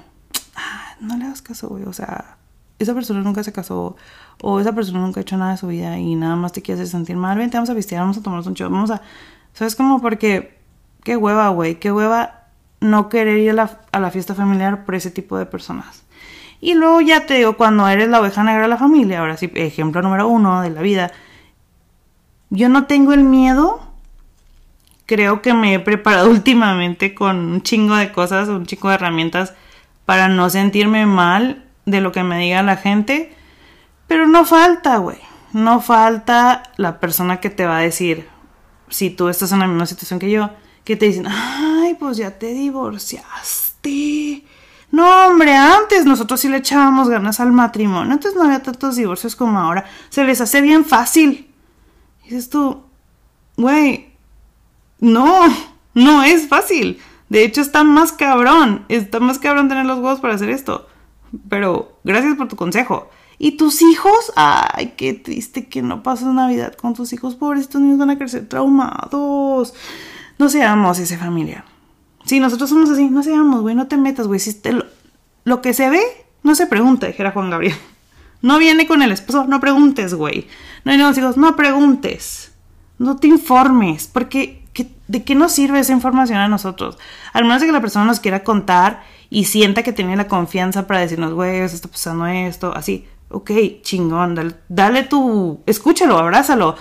[0.55, 2.37] ah, no le hagas caso, güey, o sea,
[2.79, 3.95] esa persona nunca se casó
[4.41, 6.81] o esa persona nunca ha hecho nada de su vida y nada más te quiere
[6.81, 9.01] hacer sentir mal, vente, vamos a vestir, vamos a tomarnos un show, vamos a...
[9.53, 10.01] ¿Sabes cómo?
[10.01, 10.57] Porque,
[11.03, 12.43] qué hueva, güey, qué hueva
[12.79, 16.03] no querer ir a la, fiesta familiar por ese tipo de personas.
[16.61, 19.51] Y luego ya te digo, cuando eres la oveja negra de la familia, ahora sí,
[19.55, 21.11] ejemplo número uno de la vida,
[22.49, 23.89] yo no tengo el miedo
[25.09, 29.55] creo que me he preparado últimamente con un chingo de cosas, un chingo de herramientas
[30.05, 33.35] para no sentirme mal de lo que me diga la gente.
[34.07, 35.17] Pero no falta, güey.
[35.53, 38.27] No falta la persona que te va a decir,
[38.89, 40.49] si tú estás en la misma situación que yo,
[40.83, 44.43] que te dicen, ay, pues ya te divorciaste.
[44.91, 48.11] No, hombre, antes nosotros sí le echábamos ganas al matrimonio.
[48.11, 49.85] Antes no había tantos divorcios como ahora.
[50.09, 51.51] Se les hace bien fácil.
[52.23, 52.83] Dices tú,
[53.55, 54.13] güey,
[54.99, 55.43] no,
[55.93, 56.99] no es fácil.
[57.29, 58.85] De hecho, está más cabrón.
[58.89, 60.88] Está más cabrón tener los huevos para hacer esto.
[61.49, 63.09] Pero gracias por tu consejo.
[63.37, 64.33] ¿Y tus hijos?
[64.35, 67.35] Ay, qué triste que no pasas Navidad con tus hijos.
[67.35, 69.73] Pobres, estos niños van a crecer traumados.
[70.37, 71.63] No seamos esa familia.
[72.25, 73.75] Si nosotros somos así, no seamos, güey.
[73.75, 74.39] No te metas, güey.
[74.39, 74.85] Si lo,
[75.45, 76.01] lo que se ve,
[76.43, 77.75] no se pregunta, dijera Juan Gabriel.
[78.41, 80.47] No viene con el esposo, no preguntes, güey.
[80.85, 82.53] No hay nuevos hijos, no preguntes.
[82.97, 84.63] No te informes, porque
[85.07, 86.97] ¿de qué nos sirve esa información a nosotros?
[87.33, 90.87] Al menos de que la persona nos quiera contar y sienta que tiene la confianza
[90.87, 93.07] para decirnos, güey, está pasando esto, así.
[93.29, 96.75] Ok, chingón, dale, tu, escúchalo, abrázalo,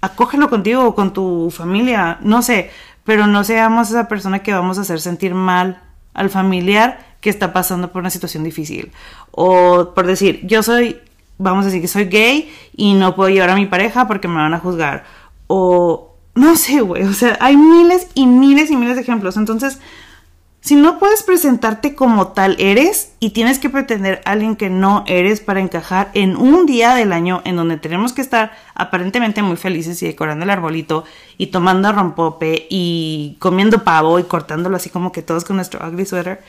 [0.00, 2.70] acógelo contigo con tu familia, no sé,
[3.04, 5.82] pero no seamos esa persona que vamos a hacer sentir mal
[6.14, 8.90] al familiar que está pasando por una situación difícil.
[9.30, 10.98] O por decir, yo soy,
[11.38, 14.36] vamos a decir que soy gay y no puedo llevar a mi pareja porque me
[14.36, 15.04] van a juzgar.
[15.46, 19.36] O no sé, güey, o sea, hay miles y miles y miles de ejemplos.
[19.36, 19.78] Entonces,
[20.66, 25.04] si no puedes presentarte como tal eres y tienes que pretender a alguien que no
[25.06, 29.56] eres para encajar en un día del año en donde tenemos que estar aparentemente muy
[29.56, 31.04] felices y decorando el arbolito
[31.38, 36.04] y tomando rompope y comiendo pavo y cortándolo así como que todos con nuestro ugly
[36.04, 36.42] sweater,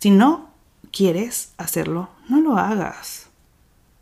[0.00, 0.50] si no
[0.90, 3.28] quieres hacerlo, no lo hagas.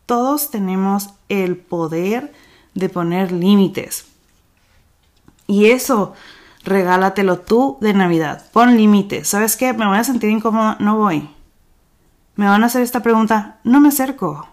[0.07, 2.33] Todos tenemos el poder
[2.75, 4.07] de poner límites.
[5.47, 6.15] Y eso,
[6.65, 8.45] regálatelo tú de Navidad.
[8.53, 9.29] Pon límites.
[9.29, 9.73] ¿Sabes qué?
[9.73, 11.29] Me voy a sentir incómoda, no voy.
[12.37, 14.49] Me van a hacer esta pregunta, no me acerco.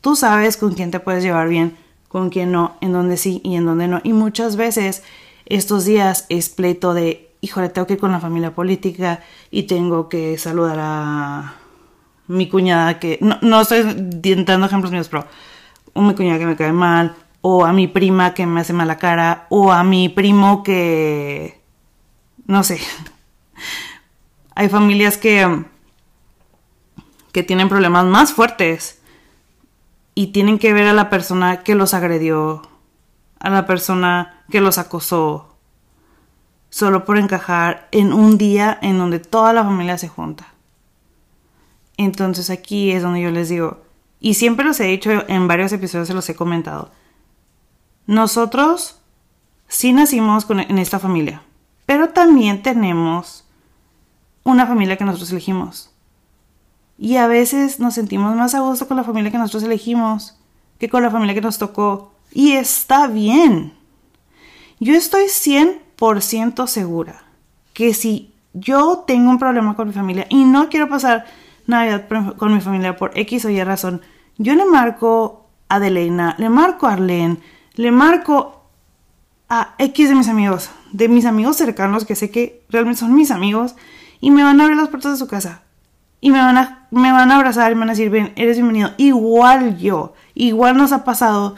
[0.00, 1.76] Tú sabes con quién te puedes llevar bien,
[2.08, 4.00] con quién no, en dónde sí y en dónde no.
[4.04, 5.02] Y muchas veces
[5.46, 10.08] estos días es pleito de, híjole, tengo que ir con la familia política y tengo
[10.08, 11.54] que saludar a
[12.26, 15.26] mi cuñada que, no, no estoy dando ejemplos míos, pero
[15.94, 17.14] mi cuñada que me cae mal,
[17.46, 21.60] o a mi prima que me hace mala cara, o a mi primo que...
[22.46, 22.80] no sé.
[24.54, 25.66] Hay familias que...
[27.32, 29.02] que tienen problemas más fuertes
[30.14, 32.62] y tienen que ver a la persona que los agredió,
[33.40, 35.54] a la persona que los acosó,
[36.70, 40.54] solo por encajar en un día en donde toda la familia se junta.
[41.98, 43.82] Entonces aquí es donde yo les digo,
[44.18, 46.90] y siempre los he dicho en varios episodios, se los he comentado,
[48.06, 48.98] nosotros
[49.68, 51.42] sí nacimos en esta familia,
[51.86, 53.44] pero también tenemos
[54.42, 55.90] una familia que nosotros elegimos.
[56.96, 60.38] Y a veces nos sentimos más a gusto con la familia que nosotros elegimos
[60.78, 62.12] que con la familia que nos tocó.
[62.32, 63.74] Y está bien.
[64.80, 67.24] Yo estoy 100% segura
[67.72, 71.26] que si yo tengo un problema con mi familia y no quiero pasar
[71.66, 74.02] Navidad con mi familia por X o Y razón,
[74.36, 77.38] yo le marco a Adelena, le marco a Arlene,
[77.74, 78.62] le marco
[79.48, 83.30] a X de mis amigos, de mis amigos cercanos que sé que realmente son mis
[83.30, 83.74] amigos
[84.20, 85.62] y me van a abrir las puertas de su casa
[86.20, 88.56] y me van a, me van a abrazar y me van a decir, ven, eres
[88.56, 88.92] bienvenido.
[88.96, 91.54] Igual yo, igual nos ha pasado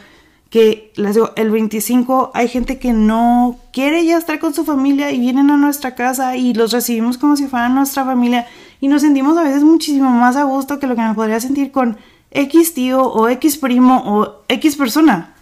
[0.50, 5.12] que les digo, el 25 hay gente que no quiere ya estar con su familia
[5.12, 8.46] y vienen a nuestra casa y los recibimos como si fueran nuestra familia
[8.80, 11.70] y nos sentimos a veces muchísimo más a gusto que lo que me podría sentir
[11.70, 11.96] con
[12.32, 15.35] X tío o X primo o X persona.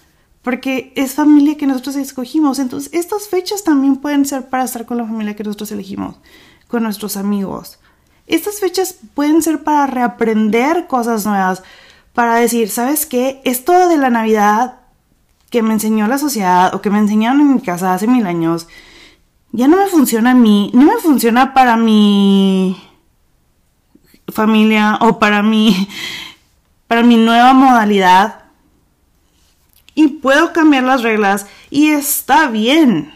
[0.44, 2.61] Porque es familia que nosotros escogimos.
[2.61, 6.16] Entonces, estas fechas también pueden ser para estar con la familia que nosotros elegimos,
[6.68, 7.80] con nuestros amigos.
[8.26, 11.62] Estas fechas pueden ser para reaprender cosas nuevas,
[12.12, 13.40] para decir, ¿sabes qué?
[13.44, 14.80] Esto de la Navidad
[15.50, 18.68] que me enseñó la sociedad o que me enseñaron en mi casa hace mil años,
[19.52, 22.76] ya no me funciona a mí, no me funciona para mi
[24.28, 25.88] familia o para mi,
[26.87, 28.43] para mi nueva modalidad
[29.94, 33.14] y puedo cambiar las reglas y está bien.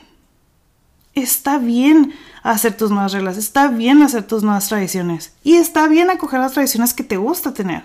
[1.14, 6.10] Está bien hacer tus nuevas reglas, está bien hacer tus nuevas tradiciones y está bien
[6.10, 7.84] acoger las tradiciones que te gusta tener.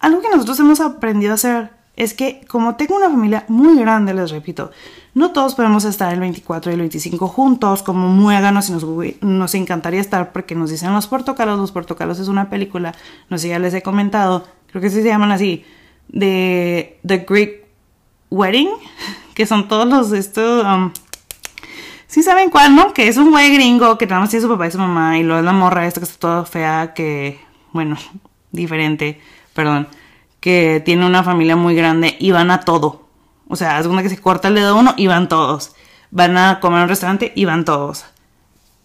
[0.00, 4.14] Algo que nosotros hemos aprendido a hacer es que como tengo una familia muy grande,
[4.14, 4.70] les repito,
[5.14, 8.84] no todos podemos estar el 24 y el 25 juntos como muéganos y nos,
[9.20, 12.94] nos encantaría estar porque nos dicen los portocalos, los portocalos es una película,
[13.28, 15.64] no sé si ya les he comentado, creo que sí se llaman así,
[16.12, 17.66] de The Greek
[18.30, 18.68] Wedding,
[19.34, 20.64] que son todos los estos...
[20.64, 20.92] Um,
[22.06, 22.92] sí saben cuál, ¿no?
[22.92, 25.22] Que es un güey gringo que nada más tiene su papá y su mamá y
[25.22, 27.40] luego es la morra esta que está toda fea, que,
[27.72, 27.96] bueno,
[28.52, 29.20] diferente,
[29.54, 29.88] perdón,
[30.40, 33.08] que tiene una familia muy grande y van a todo.
[33.48, 35.74] O sea, es una que se corta el dedo uno y van todos.
[36.10, 38.04] Van a comer en un restaurante y van todos.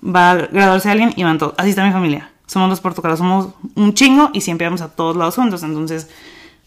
[0.04, 1.54] Va a graduarse alguien y van todos.
[1.58, 2.32] Así está mi familia.
[2.48, 5.64] Somos los portugueses, somos un chingo y siempre vamos a todos lados juntos.
[5.64, 6.10] Entonces,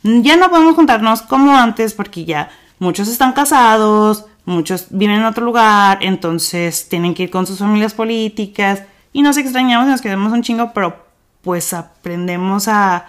[0.02, 5.44] ya no podemos juntarnos como antes porque ya muchos están casados, muchos viven en otro
[5.44, 8.82] lugar, entonces tienen que ir con sus familias políticas
[9.12, 11.04] y nos extrañamos y nos quedamos un chingo, pero
[11.42, 13.06] pues aprendemos a,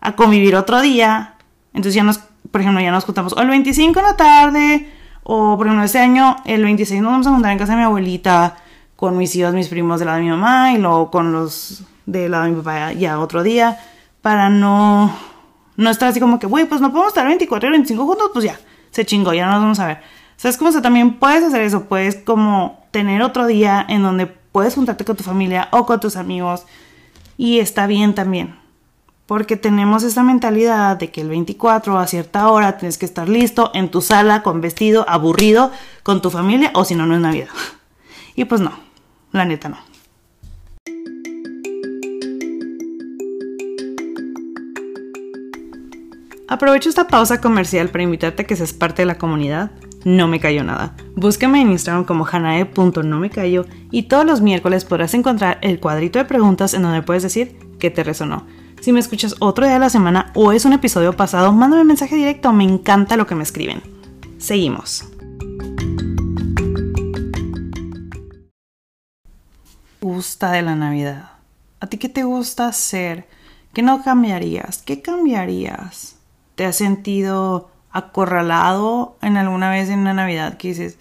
[0.00, 1.34] a convivir otro día.
[1.72, 4.92] Entonces ya nos, por ejemplo, ya nos juntamos o el 25 en la tarde
[5.28, 7.84] o por ejemplo este año el 26 nos vamos a juntar en casa de mi
[7.84, 8.56] abuelita
[8.94, 12.28] con mis hijos, mis primos de la de mi mamá y luego con los de
[12.28, 13.78] la de mi papá ya otro día
[14.22, 15.12] para no
[15.76, 18.44] no estar así como que, güey, pues no podemos estar 24 y 25 juntos, pues
[18.44, 18.58] ya,
[18.90, 20.00] se chingó, ya no nos vamos a ver.
[20.36, 20.70] ¿Sabes cómo?
[20.80, 25.24] También puedes hacer eso, puedes como tener otro día en donde puedes juntarte con tu
[25.24, 26.64] familia o con tus amigos
[27.36, 28.56] y está bien también.
[29.26, 33.70] Porque tenemos esa mentalidad de que el 24 a cierta hora tienes que estar listo
[33.74, 37.48] en tu sala con vestido aburrido con tu familia o si no, no es Navidad.
[38.38, 38.72] Y pues no,
[39.32, 39.78] la neta no.
[46.48, 49.72] Aprovecho esta pausa comercial para invitarte a que seas parte de la comunidad.
[50.04, 50.94] No me cayó nada.
[51.16, 56.72] Búscame en Instagram como hanae.nomecayó y todos los miércoles podrás encontrar el cuadrito de preguntas
[56.74, 58.46] en donde puedes decir qué te resonó.
[58.80, 61.88] Si me escuchas otro día de la semana o es un episodio pasado, mándame un
[61.88, 63.82] mensaje directo, me encanta lo que me escriben.
[64.38, 65.04] Seguimos.
[70.00, 71.30] Gusta de la Navidad.
[71.80, 73.26] ¿A ti qué te gusta hacer?
[73.72, 74.82] ¿Qué no cambiarías?
[74.82, 76.15] ¿Qué cambiarías?
[76.56, 80.98] ¿Te has sentido acorralado en alguna vez en una Navidad que dices,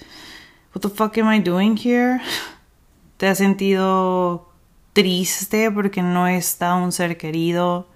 [0.75, 2.21] What the fuck am I doing here?
[3.17, 4.49] ¿Te has sentido
[4.91, 7.87] triste porque no está un ser querido?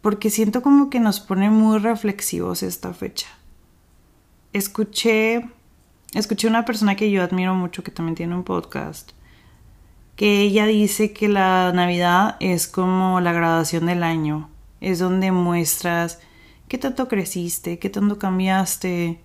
[0.00, 3.28] Porque siento como que nos pone muy reflexivos esta fecha.
[4.52, 5.48] Escuché,
[6.14, 9.12] escuché una persona que yo admiro mucho que también tiene un podcast
[10.16, 14.51] que ella dice que la Navidad es como la graduación del año
[14.82, 16.18] es donde muestras
[16.68, 19.22] qué tanto creciste, qué tanto cambiaste,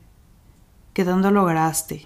[0.93, 2.05] qué tanto lograste.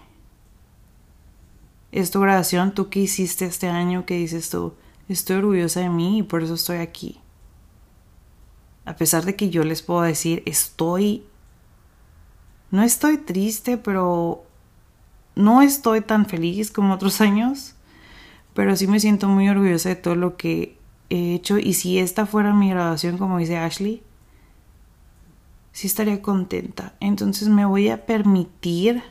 [1.91, 4.73] Es tu graduación, tú qué hiciste este año, que dices tú,
[5.09, 7.19] estoy orgullosa de mí y por eso estoy aquí.
[8.85, 11.25] A pesar de que yo les puedo decir, estoy,
[12.71, 14.45] no estoy triste, pero
[15.35, 17.75] no estoy tan feliz como otros años,
[18.53, 20.79] pero sí me siento muy orgullosa de todo lo que
[21.11, 24.01] he hecho y si esta fuera mi graduación, como dice Ashley,
[25.73, 26.93] sí estaría contenta.
[26.99, 29.03] Entonces me voy a permitir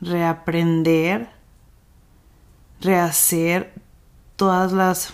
[0.00, 1.28] reaprender,
[2.80, 3.74] rehacer
[4.36, 5.12] todas las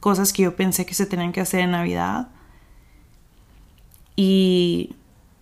[0.00, 2.28] cosas que yo pensé que se tenían que hacer en Navidad
[4.14, 4.94] y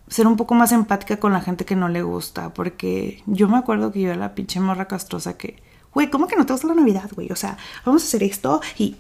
[0.09, 3.59] ser un poco más empática con la gente que no le gusta, porque yo me
[3.59, 5.63] acuerdo que yo era la pinche morra castrosa que
[5.97, 7.33] güey, ¿cómo que no te gusta la Navidad, güey?
[7.33, 7.57] O sea,
[7.87, 8.97] vamos a hacer esto y...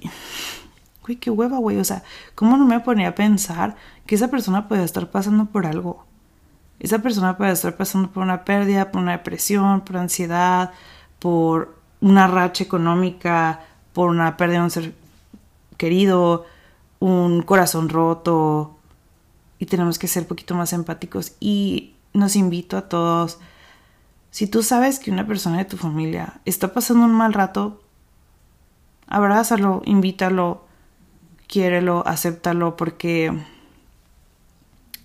[1.02, 1.76] Güey, qué hueva, güey.
[1.76, 2.02] O sea,
[2.35, 6.06] ¿cómo no me ponía a pensar que esa persona puede estar pasando por algo?
[6.80, 10.72] Esa persona puede estar pasando por una pérdida, por una depresión, por ansiedad,
[11.18, 13.61] por una racha económica,
[13.92, 14.94] por una pérdida de un ser
[15.76, 16.46] querido,
[16.98, 18.78] un corazón roto,
[19.59, 21.35] y tenemos que ser un poquito más empáticos.
[21.40, 23.38] Y nos invito a todos,
[24.37, 27.81] si tú sabes que una persona de tu familia está pasando un mal rato,
[29.07, 30.66] abrázalo, invítalo,
[31.46, 33.33] quiérelo, acéptalo, porque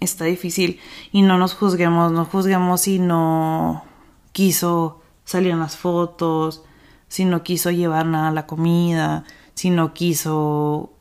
[0.01, 0.81] está difícil.
[1.13, 3.85] Y no nos juzguemos, no juzguemos si no
[4.33, 6.65] quiso salir en las fotos,
[7.07, 10.91] si no quiso llevar nada a la comida, si no quiso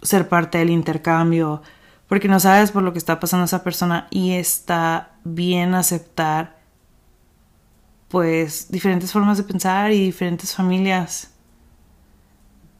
[0.00, 1.60] ser parte del intercambio,
[2.06, 6.59] porque no sabes por lo que está pasando esa persona y está bien aceptar
[8.10, 11.30] pues diferentes formas de pensar y diferentes familias.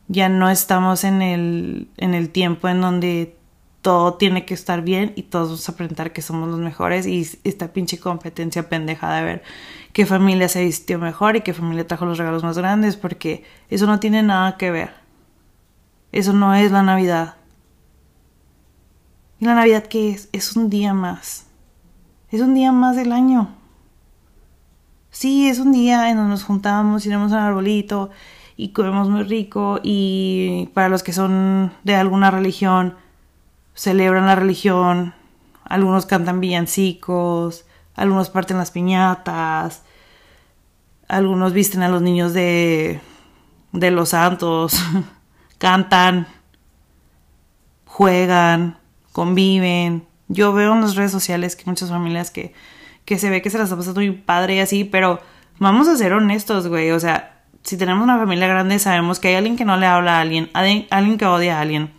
[0.09, 3.37] Ya no estamos en el, en el tiempo en donde
[3.81, 7.27] todo tiene que estar bien y todos vamos a aprender que somos los mejores y
[7.45, 9.43] esta pinche competencia pendeja de ver
[9.93, 13.87] qué familia se vistió mejor y qué familia trajo los regalos más grandes porque eso
[13.87, 14.95] no tiene nada que ver.
[16.11, 17.37] Eso no es la Navidad.
[19.39, 20.29] ¿Y la Navidad qué es?
[20.33, 21.47] Es un día más.
[22.33, 23.60] Es un día más del año.
[25.11, 28.11] Sí, es un día en donde nos juntamos, iremos al arbolito
[28.57, 32.95] y comemos muy rico y para los que son de alguna religión,
[33.75, 35.15] celebran la religión,
[35.65, 39.83] algunos cantan villancicos, algunos parten las piñatas,
[41.09, 43.01] algunos visten a los niños de,
[43.73, 44.75] de los santos,
[45.59, 46.29] cantan,
[47.85, 48.79] juegan,
[49.11, 50.07] conviven.
[50.29, 52.55] Yo veo en las redes sociales que muchas familias que,
[53.11, 55.21] que se ve que se las está pasando muy padre y así, pero
[55.59, 56.93] vamos a ser honestos, güey.
[56.93, 60.19] O sea, si tenemos una familia grande, sabemos que hay alguien que no le habla
[60.19, 61.91] a alguien, alguien que odia a alguien,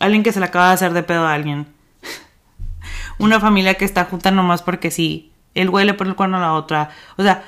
[0.00, 1.68] alguien que se le acaba de hacer de pedo a alguien.
[3.20, 5.30] una familia que está junta nomás porque sí.
[5.54, 6.90] El güey le pone el cuerno a la otra.
[7.16, 7.44] O sea,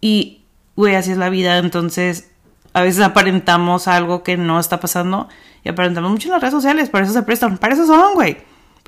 [0.00, 0.44] y,
[0.76, 1.58] güey, así es la vida.
[1.58, 2.30] Entonces,
[2.74, 5.28] a veces aparentamos algo que no está pasando
[5.64, 8.36] y aparentamos mucho en las redes sociales, para eso se prestan, para eso son, güey.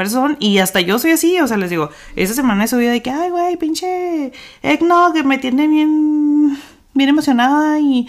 [0.07, 3.02] Son, y hasta yo soy así, o sea, les digo, esa semana he subido de
[3.02, 4.33] que, ay, güey, pinche
[4.81, 6.59] no que me tiene bien,
[6.94, 8.09] bien emocionada y,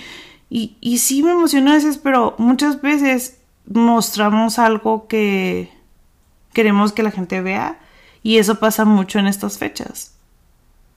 [0.50, 5.72] y, sí me emociona a veces, pero muchas veces mostramos algo que
[6.54, 7.80] queremos que la gente vea
[8.24, 10.15] y eso pasa mucho en estas fechas.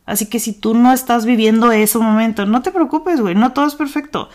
[0.06, 3.66] Así que si tú no estás viviendo ese momento, no te preocupes, güey, no todo
[3.66, 4.30] es perfecto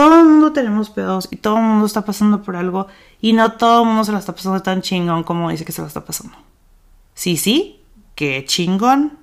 [0.00, 2.86] todo el mundo tenemos pedos y todo el mundo está pasando por algo
[3.20, 5.82] y no todo el mundo se la está pasando tan chingón como dice que se
[5.82, 6.38] la está pasando.
[7.12, 7.82] Sí, sí,
[8.14, 9.18] qué chingón,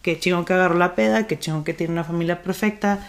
[0.00, 3.08] qué chingón que agarró la peda, qué chingón que tiene una familia perfecta,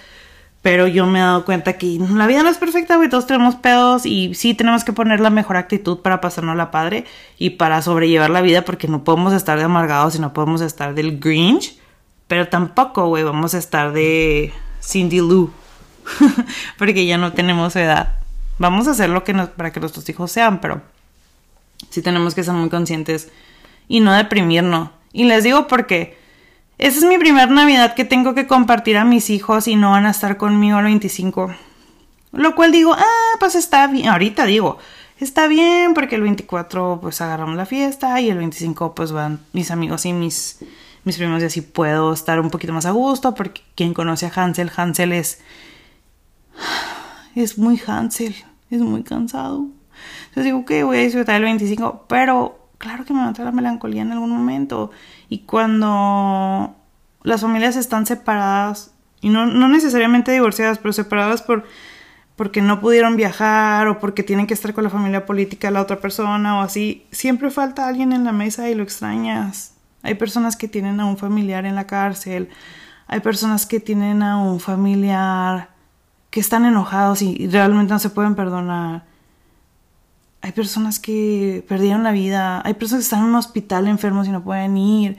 [0.64, 3.54] pero yo me he dado cuenta que la vida no es perfecta, güey, todos tenemos
[3.54, 7.06] pedos y sí tenemos que poner la mejor actitud para pasarnos la padre
[7.38, 10.96] y para sobrellevar la vida porque no podemos estar de amargados y no podemos estar
[10.96, 11.78] del Grinch,
[12.28, 15.52] pero tampoco, güey, vamos a estar de Cindy Lou
[16.78, 18.16] porque ya no tenemos edad.
[18.58, 20.82] Vamos a hacer lo que nos, para que nuestros hijos sean, pero
[21.90, 23.30] sí tenemos que ser muy conscientes
[23.88, 24.90] y no deprimirnos.
[25.14, 26.18] Y les digo porque
[26.78, 30.06] esa es mi primera Navidad que tengo que compartir a mis hijos y no van
[30.06, 31.54] a estar conmigo el 25.
[32.32, 34.08] Lo cual digo, ah, pues está bien.
[34.08, 34.78] Ahorita digo,
[35.20, 39.72] está bien porque el 24 pues agarramos la fiesta y el 25 pues van mis
[39.72, 40.60] amigos y mis,
[41.04, 44.32] mis primos y así puedo estar un poquito más a gusto porque quien conoce a
[44.34, 45.42] Hansel, Hansel es
[47.36, 48.36] es muy Hansel,
[48.70, 49.68] es muy cansado.
[50.30, 53.46] Entonces digo que voy a disfrutar el 25, pero claro que me va a entrar
[53.46, 54.92] la melancolía en algún momento.
[55.28, 56.76] Y cuando
[57.24, 61.66] las familias están separadas, y no, no necesariamente divorciadas, pero separadas por
[62.40, 65.82] porque no pudieron viajar o porque tienen que estar con la familia política de la
[65.82, 69.74] otra persona o así, siempre falta alguien en la mesa y lo extrañas.
[70.04, 72.48] Hay personas que tienen a un familiar en la cárcel,
[73.08, 75.72] hay personas que tienen a un familiar
[76.30, 79.04] que están enojados y realmente no se pueden perdonar.
[80.42, 84.32] Hay personas que perdieron la vida, hay personas que están en un hospital enfermos y
[84.32, 85.18] no pueden ir.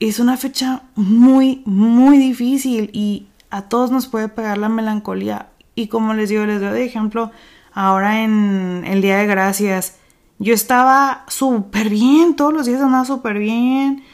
[0.00, 5.48] Es una fecha muy, muy difícil y a todos nos puede pegar la melancolía.
[5.74, 7.32] Y como les digo, les doy de ejemplo,
[7.72, 9.98] ahora en el Día de Gracias,
[10.38, 14.04] yo estaba súper bien, todos los días andaba súper bien.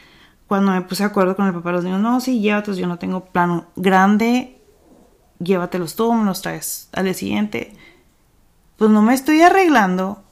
[0.47, 2.99] Cuando me puse de acuerdo con el papá los niños, no, sí, llévatelos, yo no
[2.99, 4.62] tengo plano grande
[5.43, 7.73] llévatelos tú, me los traes al día siguiente.
[8.77, 10.23] Pues no me estoy arreglando.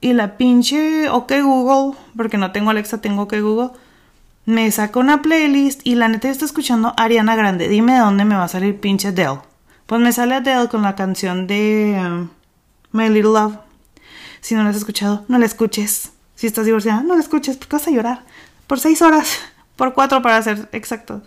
[0.00, 3.70] Y la pinche OK Google, porque no tengo Alexa, tengo OK Google,
[4.48, 7.68] me saca una playlist y la neta está escuchando Ariana Grande.
[7.68, 9.40] Dime de dónde me va a salir pinche Adele.
[9.86, 12.28] Pues me sale Adele con la canción de um,
[12.92, 13.58] My Little Love.
[14.40, 16.12] Si no la has escuchado, no la escuches.
[16.34, 18.24] Si estás divorciada, no la escuches porque vas a llorar.
[18.66, 19.38] Por seis horas.
[19.76, 21.22] Por cuatro para ser exacto.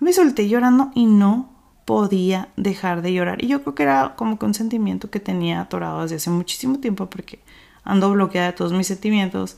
[0.00, 1.55] Me solté llorando y no
[1.86, 3.42] podía dejar de llorar.
[3.42, 6.78] Y yo creo que era como que un sentimiento que tenía atorado desde hace muchísimo
[6.80, 7.38] tiempo porque
[7.84, 9.56] ando bloqueada de todos mis sentimientos.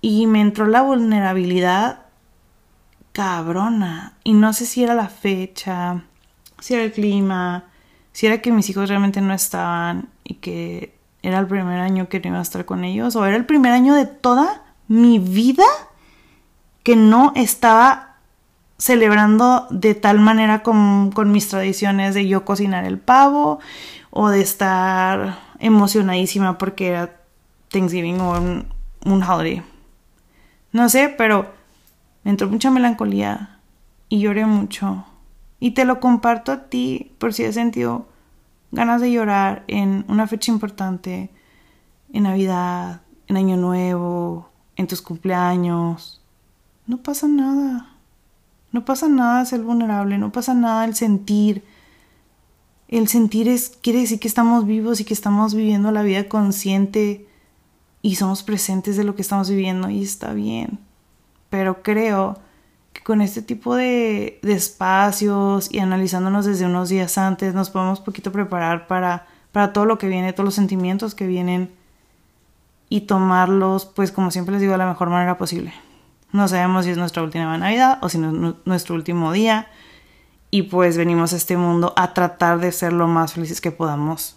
[0.00, 2.06] Y me entró la vulnerabilidad
[3.12, 4.14] cabrona.
[4.22, 6.04] Y no sé si era la fecha,
[6.60, 7.64] si era el clima,
[8.12, 12.20] si era que mis hijos realmente no estaban y que era el primer año que
[12.20, 15.64] no iba a estar con ellos, o era el primer año de toda mi vida
[16.84, 18.07] que no estaba
[18.78, 23.58] celebrando de tal manera con, con mis tradiciones de yo cocinar el pavo
[24.10, 27.20] o de estar emocionadísima porque era
[27.70, 28.32] Thanksgiving o
[29.04, 29.62] un, holiday.
[30.72, 31.52] No sé, pero
[32.24, 33.58] me entró mucha melancolía
[34.08, 35.04] y lloré mucho.
[35.60, 38.06] Y te lo comparto a ti por si has sentido
[38.70, 41.30] ganas de llorar en una fecha importante,
[42.12, 46.20] en Navidad, en Año Nuevo, en tus cumpleaños.
[46.86, 47.97] No pasa nada.
[48.72, 51.64] No pasa nada ser vulnerable, no pasa nada el sentir.
[52.88, 57.26] El sentir es, quiere decir que estamos vivos y que estamos viviendo la vida consciente
[58.02, 60.78] y somos presentes de lo que estamos viviendo y está bien.
[61.50, 62.38] Pero creo
[62.92, 68.00] que con este tipo de, de espacios y analizándonos desde unos días antes nos podemos
[68.00, 71.70] poquito preparar para, para todo lo que viene, todos los sentimientos que vienen
[72.88, 75.72] y tomarlos, pues como siempre les digo, de la mejor manera posible.
[76.32, 79.68] No sabemos si es nuestra última Navidad o si no es nuestro último día.
[80.50, 84.36] Y pues venimos a este mundo a tratar de ser lo más felices que podamos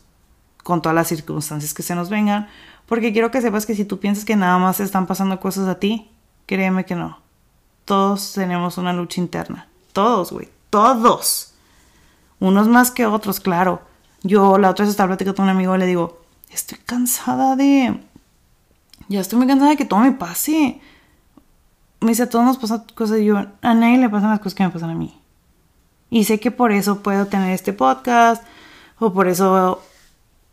[0.63, 2.47] con todas las circunstancias que se nos vengan.
[2.85, 5.79] Porque quiero que sepas que si tú piensas que nada más están pasando cosas a
[5.79, 6.11] ti,
[6.45, 7.19] créeme que no.
[7.85, 9.67] Todos tenemos una lucha interna.
[9.93, 10.49] Todos, güey.
[10.69, 11.53] Todos.
[12.39, 13.81] Unos más que otros, claro.
[14.23, 17.99] Yo la otra vez estaba platicando con un amigo y le digo, estoy cansada de...
[19.07, 20.79] Ya estoy muy cansada de que todo me pase
[22.01, 24.63] me dice, a todos nos pasan cosas yo, a nadie le pasan las cosas que
[24.63, 25.17] me pasan a mí.
[26.09, 28.43] Y sé que por eso puedo tener este podcast,
[28.99, 29.81] o por eso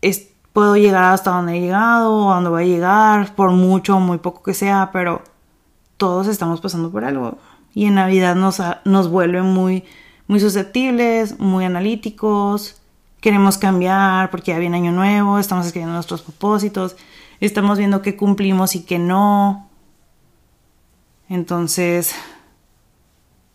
[0.02, 3.96] es, puedo llegar hasta donde he llegado, o a donde voy a llegar, por mucho
[3.96, 5.22] o muy poco que sea, pero
[5.96, 7.38] todos estamos pasando por algo.
[7.74, 9.84] Y en Navidad nos, nos vuelve muy,
[10.26, 12.80] muy susceptibles, muy analíticos,
[13.20, 16.96] queremos cambiar porque ya viene año nuevo, estamos escribiendo nuestros propósitos,
[17.40, 19.67] estamos viendo qué cumplimos y qué no,
[21.28, 22.14] entonces,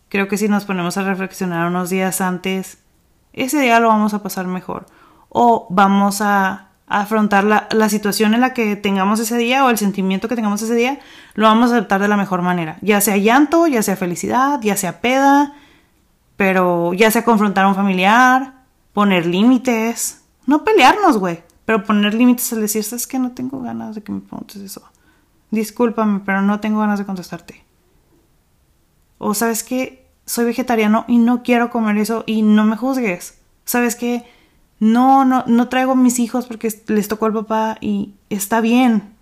[0.08, 2.78] creo que si nos ponemos a reflexionar unos días antes,
[3.32, 4.86] ese día lo vamos a pasar mejor.
[5.28, 9.78] O vamos a, afrontar la, la, situación en la que tengamos ese día o el
[9.78, 11.00] sentimiento que tengamos ese día,
[11.34, 12.76] lo vamos a adaptar de la mejor manera.
[12.82, 15.54] Ya sea llanto, ya sea felicidad, ya sea peda,
[16.36, 20.24] pero ya sea confrontar a un familiar, poner límites.
[20.46, 24.12] No pelearnos, güey, pero poner límites al decir, es que no tengo ganas de que
[24.12, 24.82] me preguntes eso.
[25.50, 27.63] Discúlpame, pero no tengo ganas de contestarte.
[29.18, 33.38] O sabes que soy vegetariano y no quiero comer eso y no me juzgues.
[33.64, 34.24] Sabes que
[34.80, 39.14] no, no, no traigo mis hijos porque les tocó al papá y está bien.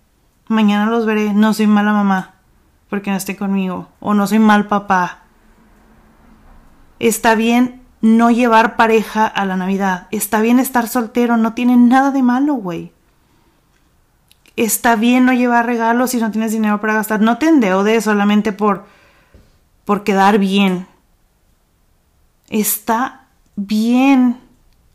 [0.47, 1.33] Mañana los veré.
[1.33, 2.35] No soy mala mamá
[2.89, 3.89] porque no esté conmigo.
[3.99, 5.23] O no soy mal papá.
[6.99, 10.07] Está bien no llevar pareja a la Navidad.
[10.11, 11.37] Está bien estar soltero.
[11.37, 12.91] No tiene nada de malo, güey.
[14.55, 17.21] Está bien no llevar regalos si no tienes dinero para gastar.
[17.21, 18.85] No te endeudes solamente por,
[19.85, 20.87] por quedar bien.
[22.49, 24.39] Está bien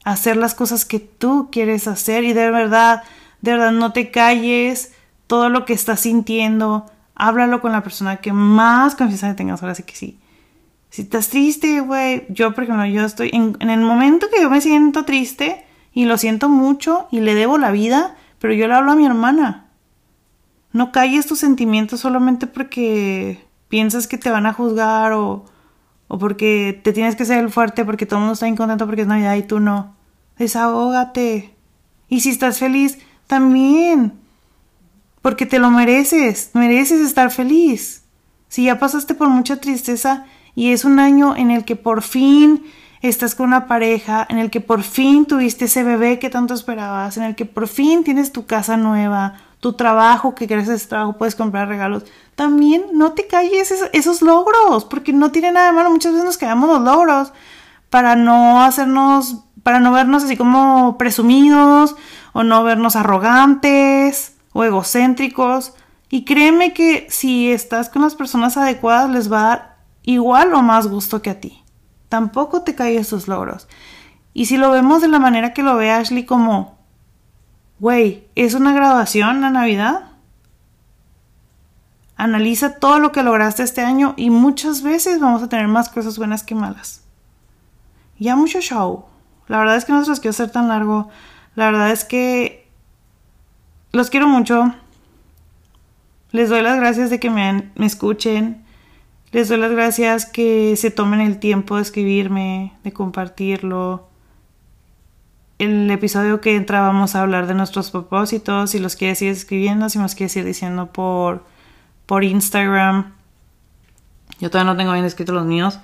[0.05, 3.03] hacer las cosas que tú quieres hacer y de verdad,
[3.43, 4.93] de verdad, no te calles
[5.27, 6.87] todo lo que estás sintiendo.
[7.15, 9.63] Háblalo con la persona que más confianza tengas.
[9.63, 10.19] Ahora sí que sí.
[10.91, 14.49] Si estás triste, güey, yo, por ejemplo, yo estoy en, en el momento que yo
[14.49, 18.75] me siento triste y lo siento mucho y le debo la vida, pero yo le
[18.75, 19.67] hablo a mi hermana.
[20.73, 25.45] No calles tus sentimientos solamente porque piensas que te van a juzgar o,
[26.09, 29.03] o porque te tienes que ser el fuerte porque todo el mundo está incontento porque
[29.03, 29.95] es Navidad y tú no.
[30.39, 31.55] Desahógate.
[32.09, 34.19] Y si estás feliz, también.
[35.23, 36.51] Porque te lo mereces.
[36.55, 38.05] Mereces estar feliz.
[38.49, 42.65] Si ya pasaste por mucha tristeza y es un año en el que por fin
[43.03, 47.17] estás con una pareja, en el que por fin tuviste ese bebé que tanto esperabas,
[47.17, 50.89] en el que por fin tienes tu casa nueva, tu trabajo, que gracias a ese
[50.89, 52.05] trabajo puedes comprar regalos,
[52.35, 55.91] también no te calles esos, logros, porque no tiene nada de malo.
[55.91, 57.33] Muchas veces nos quedamos los logros
[57.91, 61.97] para no hacernos, para no vernos así como presumidos
[62.33, 65.75] o no vernos arrogantes o egocéntricos.
[66.11, 70.63] Y créeme que si estás con las personas adecuadas les va a dar igual o
[70.63, 71.63] más gusto que a ti.
[72.09, 73.69] Tampoco te calles esos logros.
[74.33, 76.78] Y si lo vemos de la manera que lo ve Ashley como,
[77.81, 80.13] güey, ¿es una graduación la Navidad?
[82.17, 86.19] Analiza todo lo que lograste este año y muchas veces vamos a tener más cosas
[86.19, 87.03] buenas que malas.
[88.19, 89.05] Ya mucho show.
[89.47, 91.09] La verdad es que no se los quiero hacer tan largo.
[91.55, 92.69] La verdad es que
[93.93, 94.75] los quiero mucho.
[96.33, 98.65] Les doy las gracias de que me, me escuchen.
[99.31, 104.08] Les doy las gracias que se tomen el tiempo de escribirme, de compartirlo.
[105.59, 108.71] El episodio que entra vamos a hablar de nuestros propósitos.
[108.71, 111.45] Si los quieres ir escribiendo, si nos quieres ir diciendo por,
[112.07, 113.13] por Instagram.
[114.39, 115.81] Yo todavía no tengo bien escrito los míos.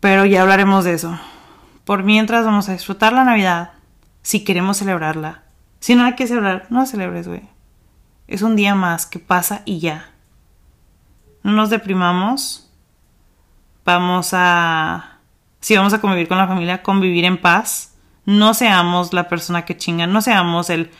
[0.00, 1.20] Pero ya hablaremos de eso.
[1.84, 3.72] Por mientras vamos a disfrutar la Navidad.
[4.22, 5.42] Si queremos celebrarla.
[5.80, 7.42] Si no hay que celebrar, no celebres, güey.
[8.26, 10.10] Es un día más que pasa y ya.
[11.42, 12.70] No nos deprimamos.
[13.84, 15.18] Vamos a...
[15.60, 17.87] Si vamos a convivir con la familia, convivir en paz.
[18.28, 20.06] No seamos la persona que chinga.
[20.06, 20.90] No seamos el,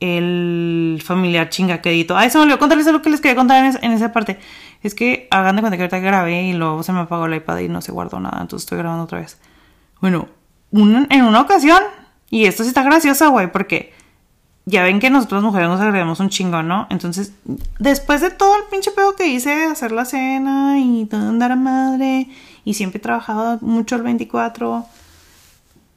[0.00, 2.16] el familiar chingaquedito.
[2.16, 4.38] Ay, se me olvidó contarles lo que les quería contar en, esa parte.
[4.82, 7.58] Es que hagan de cuenta que ahorita grabé y luego se me apagó el iPad
[7.58, 8.38] y no se guardó nada.
[8.40, 9.38] Entonces estoy grabando otra vez.
[10.00, 10.30] Bueno,
[10.72, 11.82] en una ocasión,
[12.30, 13.92] y esto sí está gracioso, güey, porque
[14.64, 16.86] ya ven que nosotros mujeres nos agregamos un chingo, ¿no?
[16.88, 17.34] Entonces,
[17.78, 21.56] después de todo el pinche pedo que hice hacer la cena y todo andar a
[21.56, 22.28] madre,
[22.64, 24.86] y siempre he trabajado mucho el 24,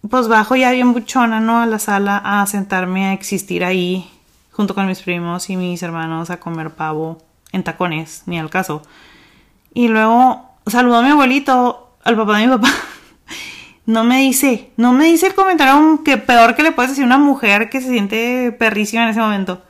[0.09, 1.61] pues bajo ya bien buchona, ¿no?
[1.61, 4.09] A la sala a sentarme a existir ahí,
[4.51, 7.19] junto con mis primos y mis hermanos, a comer pavo
[7.51, 8.81] en tacones, ni al caso.
[9.73, 12.69] Y luego saludó a mi abuelito, al papá de mi papá.
[13.85, 17.07] no me dice, no me dice el comentario que peor que le puedes decir a
[17.07, 19.61] una mujer que se siente perrísima en ese momento.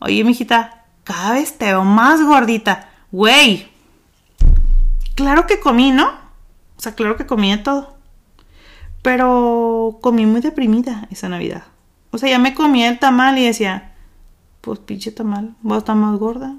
[0.00, 2.88] Oye, mijita, cada vez te veo más gordita.
[3.10, 3.68] Güey.
[5.14, 6.06] Claro que comí, ¿no?
[6.76, 7.97] O sea, claro que comí de todo.
[9.08, 11.62] Pero comí muy deprimida esa Navidad.
[12.10, 13.94] O sea, ya me comí el tamal y decía,
[14.60, 16.56] pues pinche tamal, voy a estar más gorda.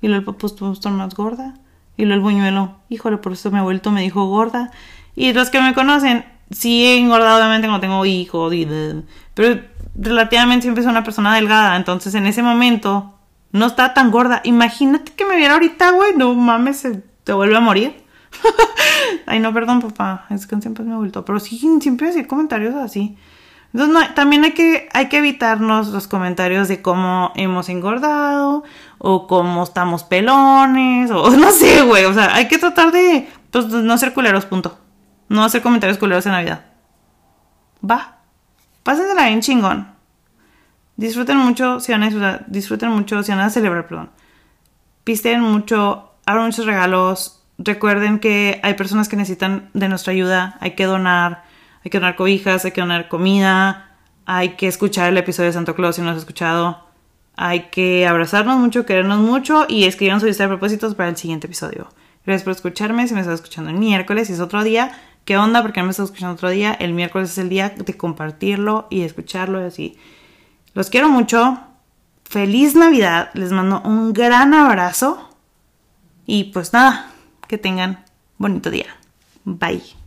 [0.00, 1.52] Y luego el pues voy a estar más gorda.
[1.98, 4.70] Y luego el buñuelo, híjole, por eso mi abuelito me dijo gorda.
[5.14, 8.66] Y los que me conocen, sí he engordado obviamente cuando tengo hijos, y
[9.34, 9.60] pero
[9.94, 13.18] relativamente siempre soy una persona delgada, entonces en ese momento
[13.52, 14.40] no estaba tan gorda.
[14.44, 18.03] Imagínate que me viera ahorita, güey, no mames, se te vuelve a morir.
[19.26, 22.74] Ay, no, perdón, papá, es que siempre me ha vuelto, pero sí, siempre decir comentarios
[22.74, 23.16] así.
[23.72, 28.62] Entonces, también hay que, hay que evitarnos los comentarios de cómo hemos engordado,
[28.98, 33.66] o cómo estamos pelones, o no sé, güey, o sea, hay que tratar de, pues,
[33.66, 34.78] no ser culeros, punto.
[35.28, 36.64] No hacer comentarios culeros en Navidad.
[37.88, 38.18] Va.
[38.82, 39.88] Pásensela bien chingón.
[40.96, 44.10] Disfruten mucho si van a disfruten mucho si van a celebrar, perdón.
[45.02, 47.43] Pisten mucho, abran muchos regalos.
[47.58, 50.56] Recuerden que hay personas que necesitan de nuestra ayuda.
[50.60, 51.44] Hay que donar,
[51.84, 53.96] hay que donar cobijas, hay que donar comida,
[54.26, 56.84] hay que escuchar el episodio de Santo Claus si no has escuchado.
[57.36, 61.46] Hay que abrazarnos mucho, querernos mucho y escriban su lista de propósitos para el siguiente
[61.46, 61.88] episodio.
[62.24, 63.06] Gracias por escucharme.
[63.06, 64.92] Si me estás escuchando el miércoles, si es otro día,
[65.24, 65.62] ¿Qué onda?
[65.62, 66.74] Porque no me estás escuchando otro día.
[66.74, 69.98] El miércoles es el día de compartirlo y escucharlo y así.
[70.74, 71.58] Los quiero mucho.
[72.24, 73.30] Feliz Navidad.
[73.32, 75.30] Les mando un gran abrazo.
[76.26, 77.10] Y pues nada,
[77.46, 78.04] que tengan
[78.38, 78.86] bonito día.
[79.44, 80.03] Bye.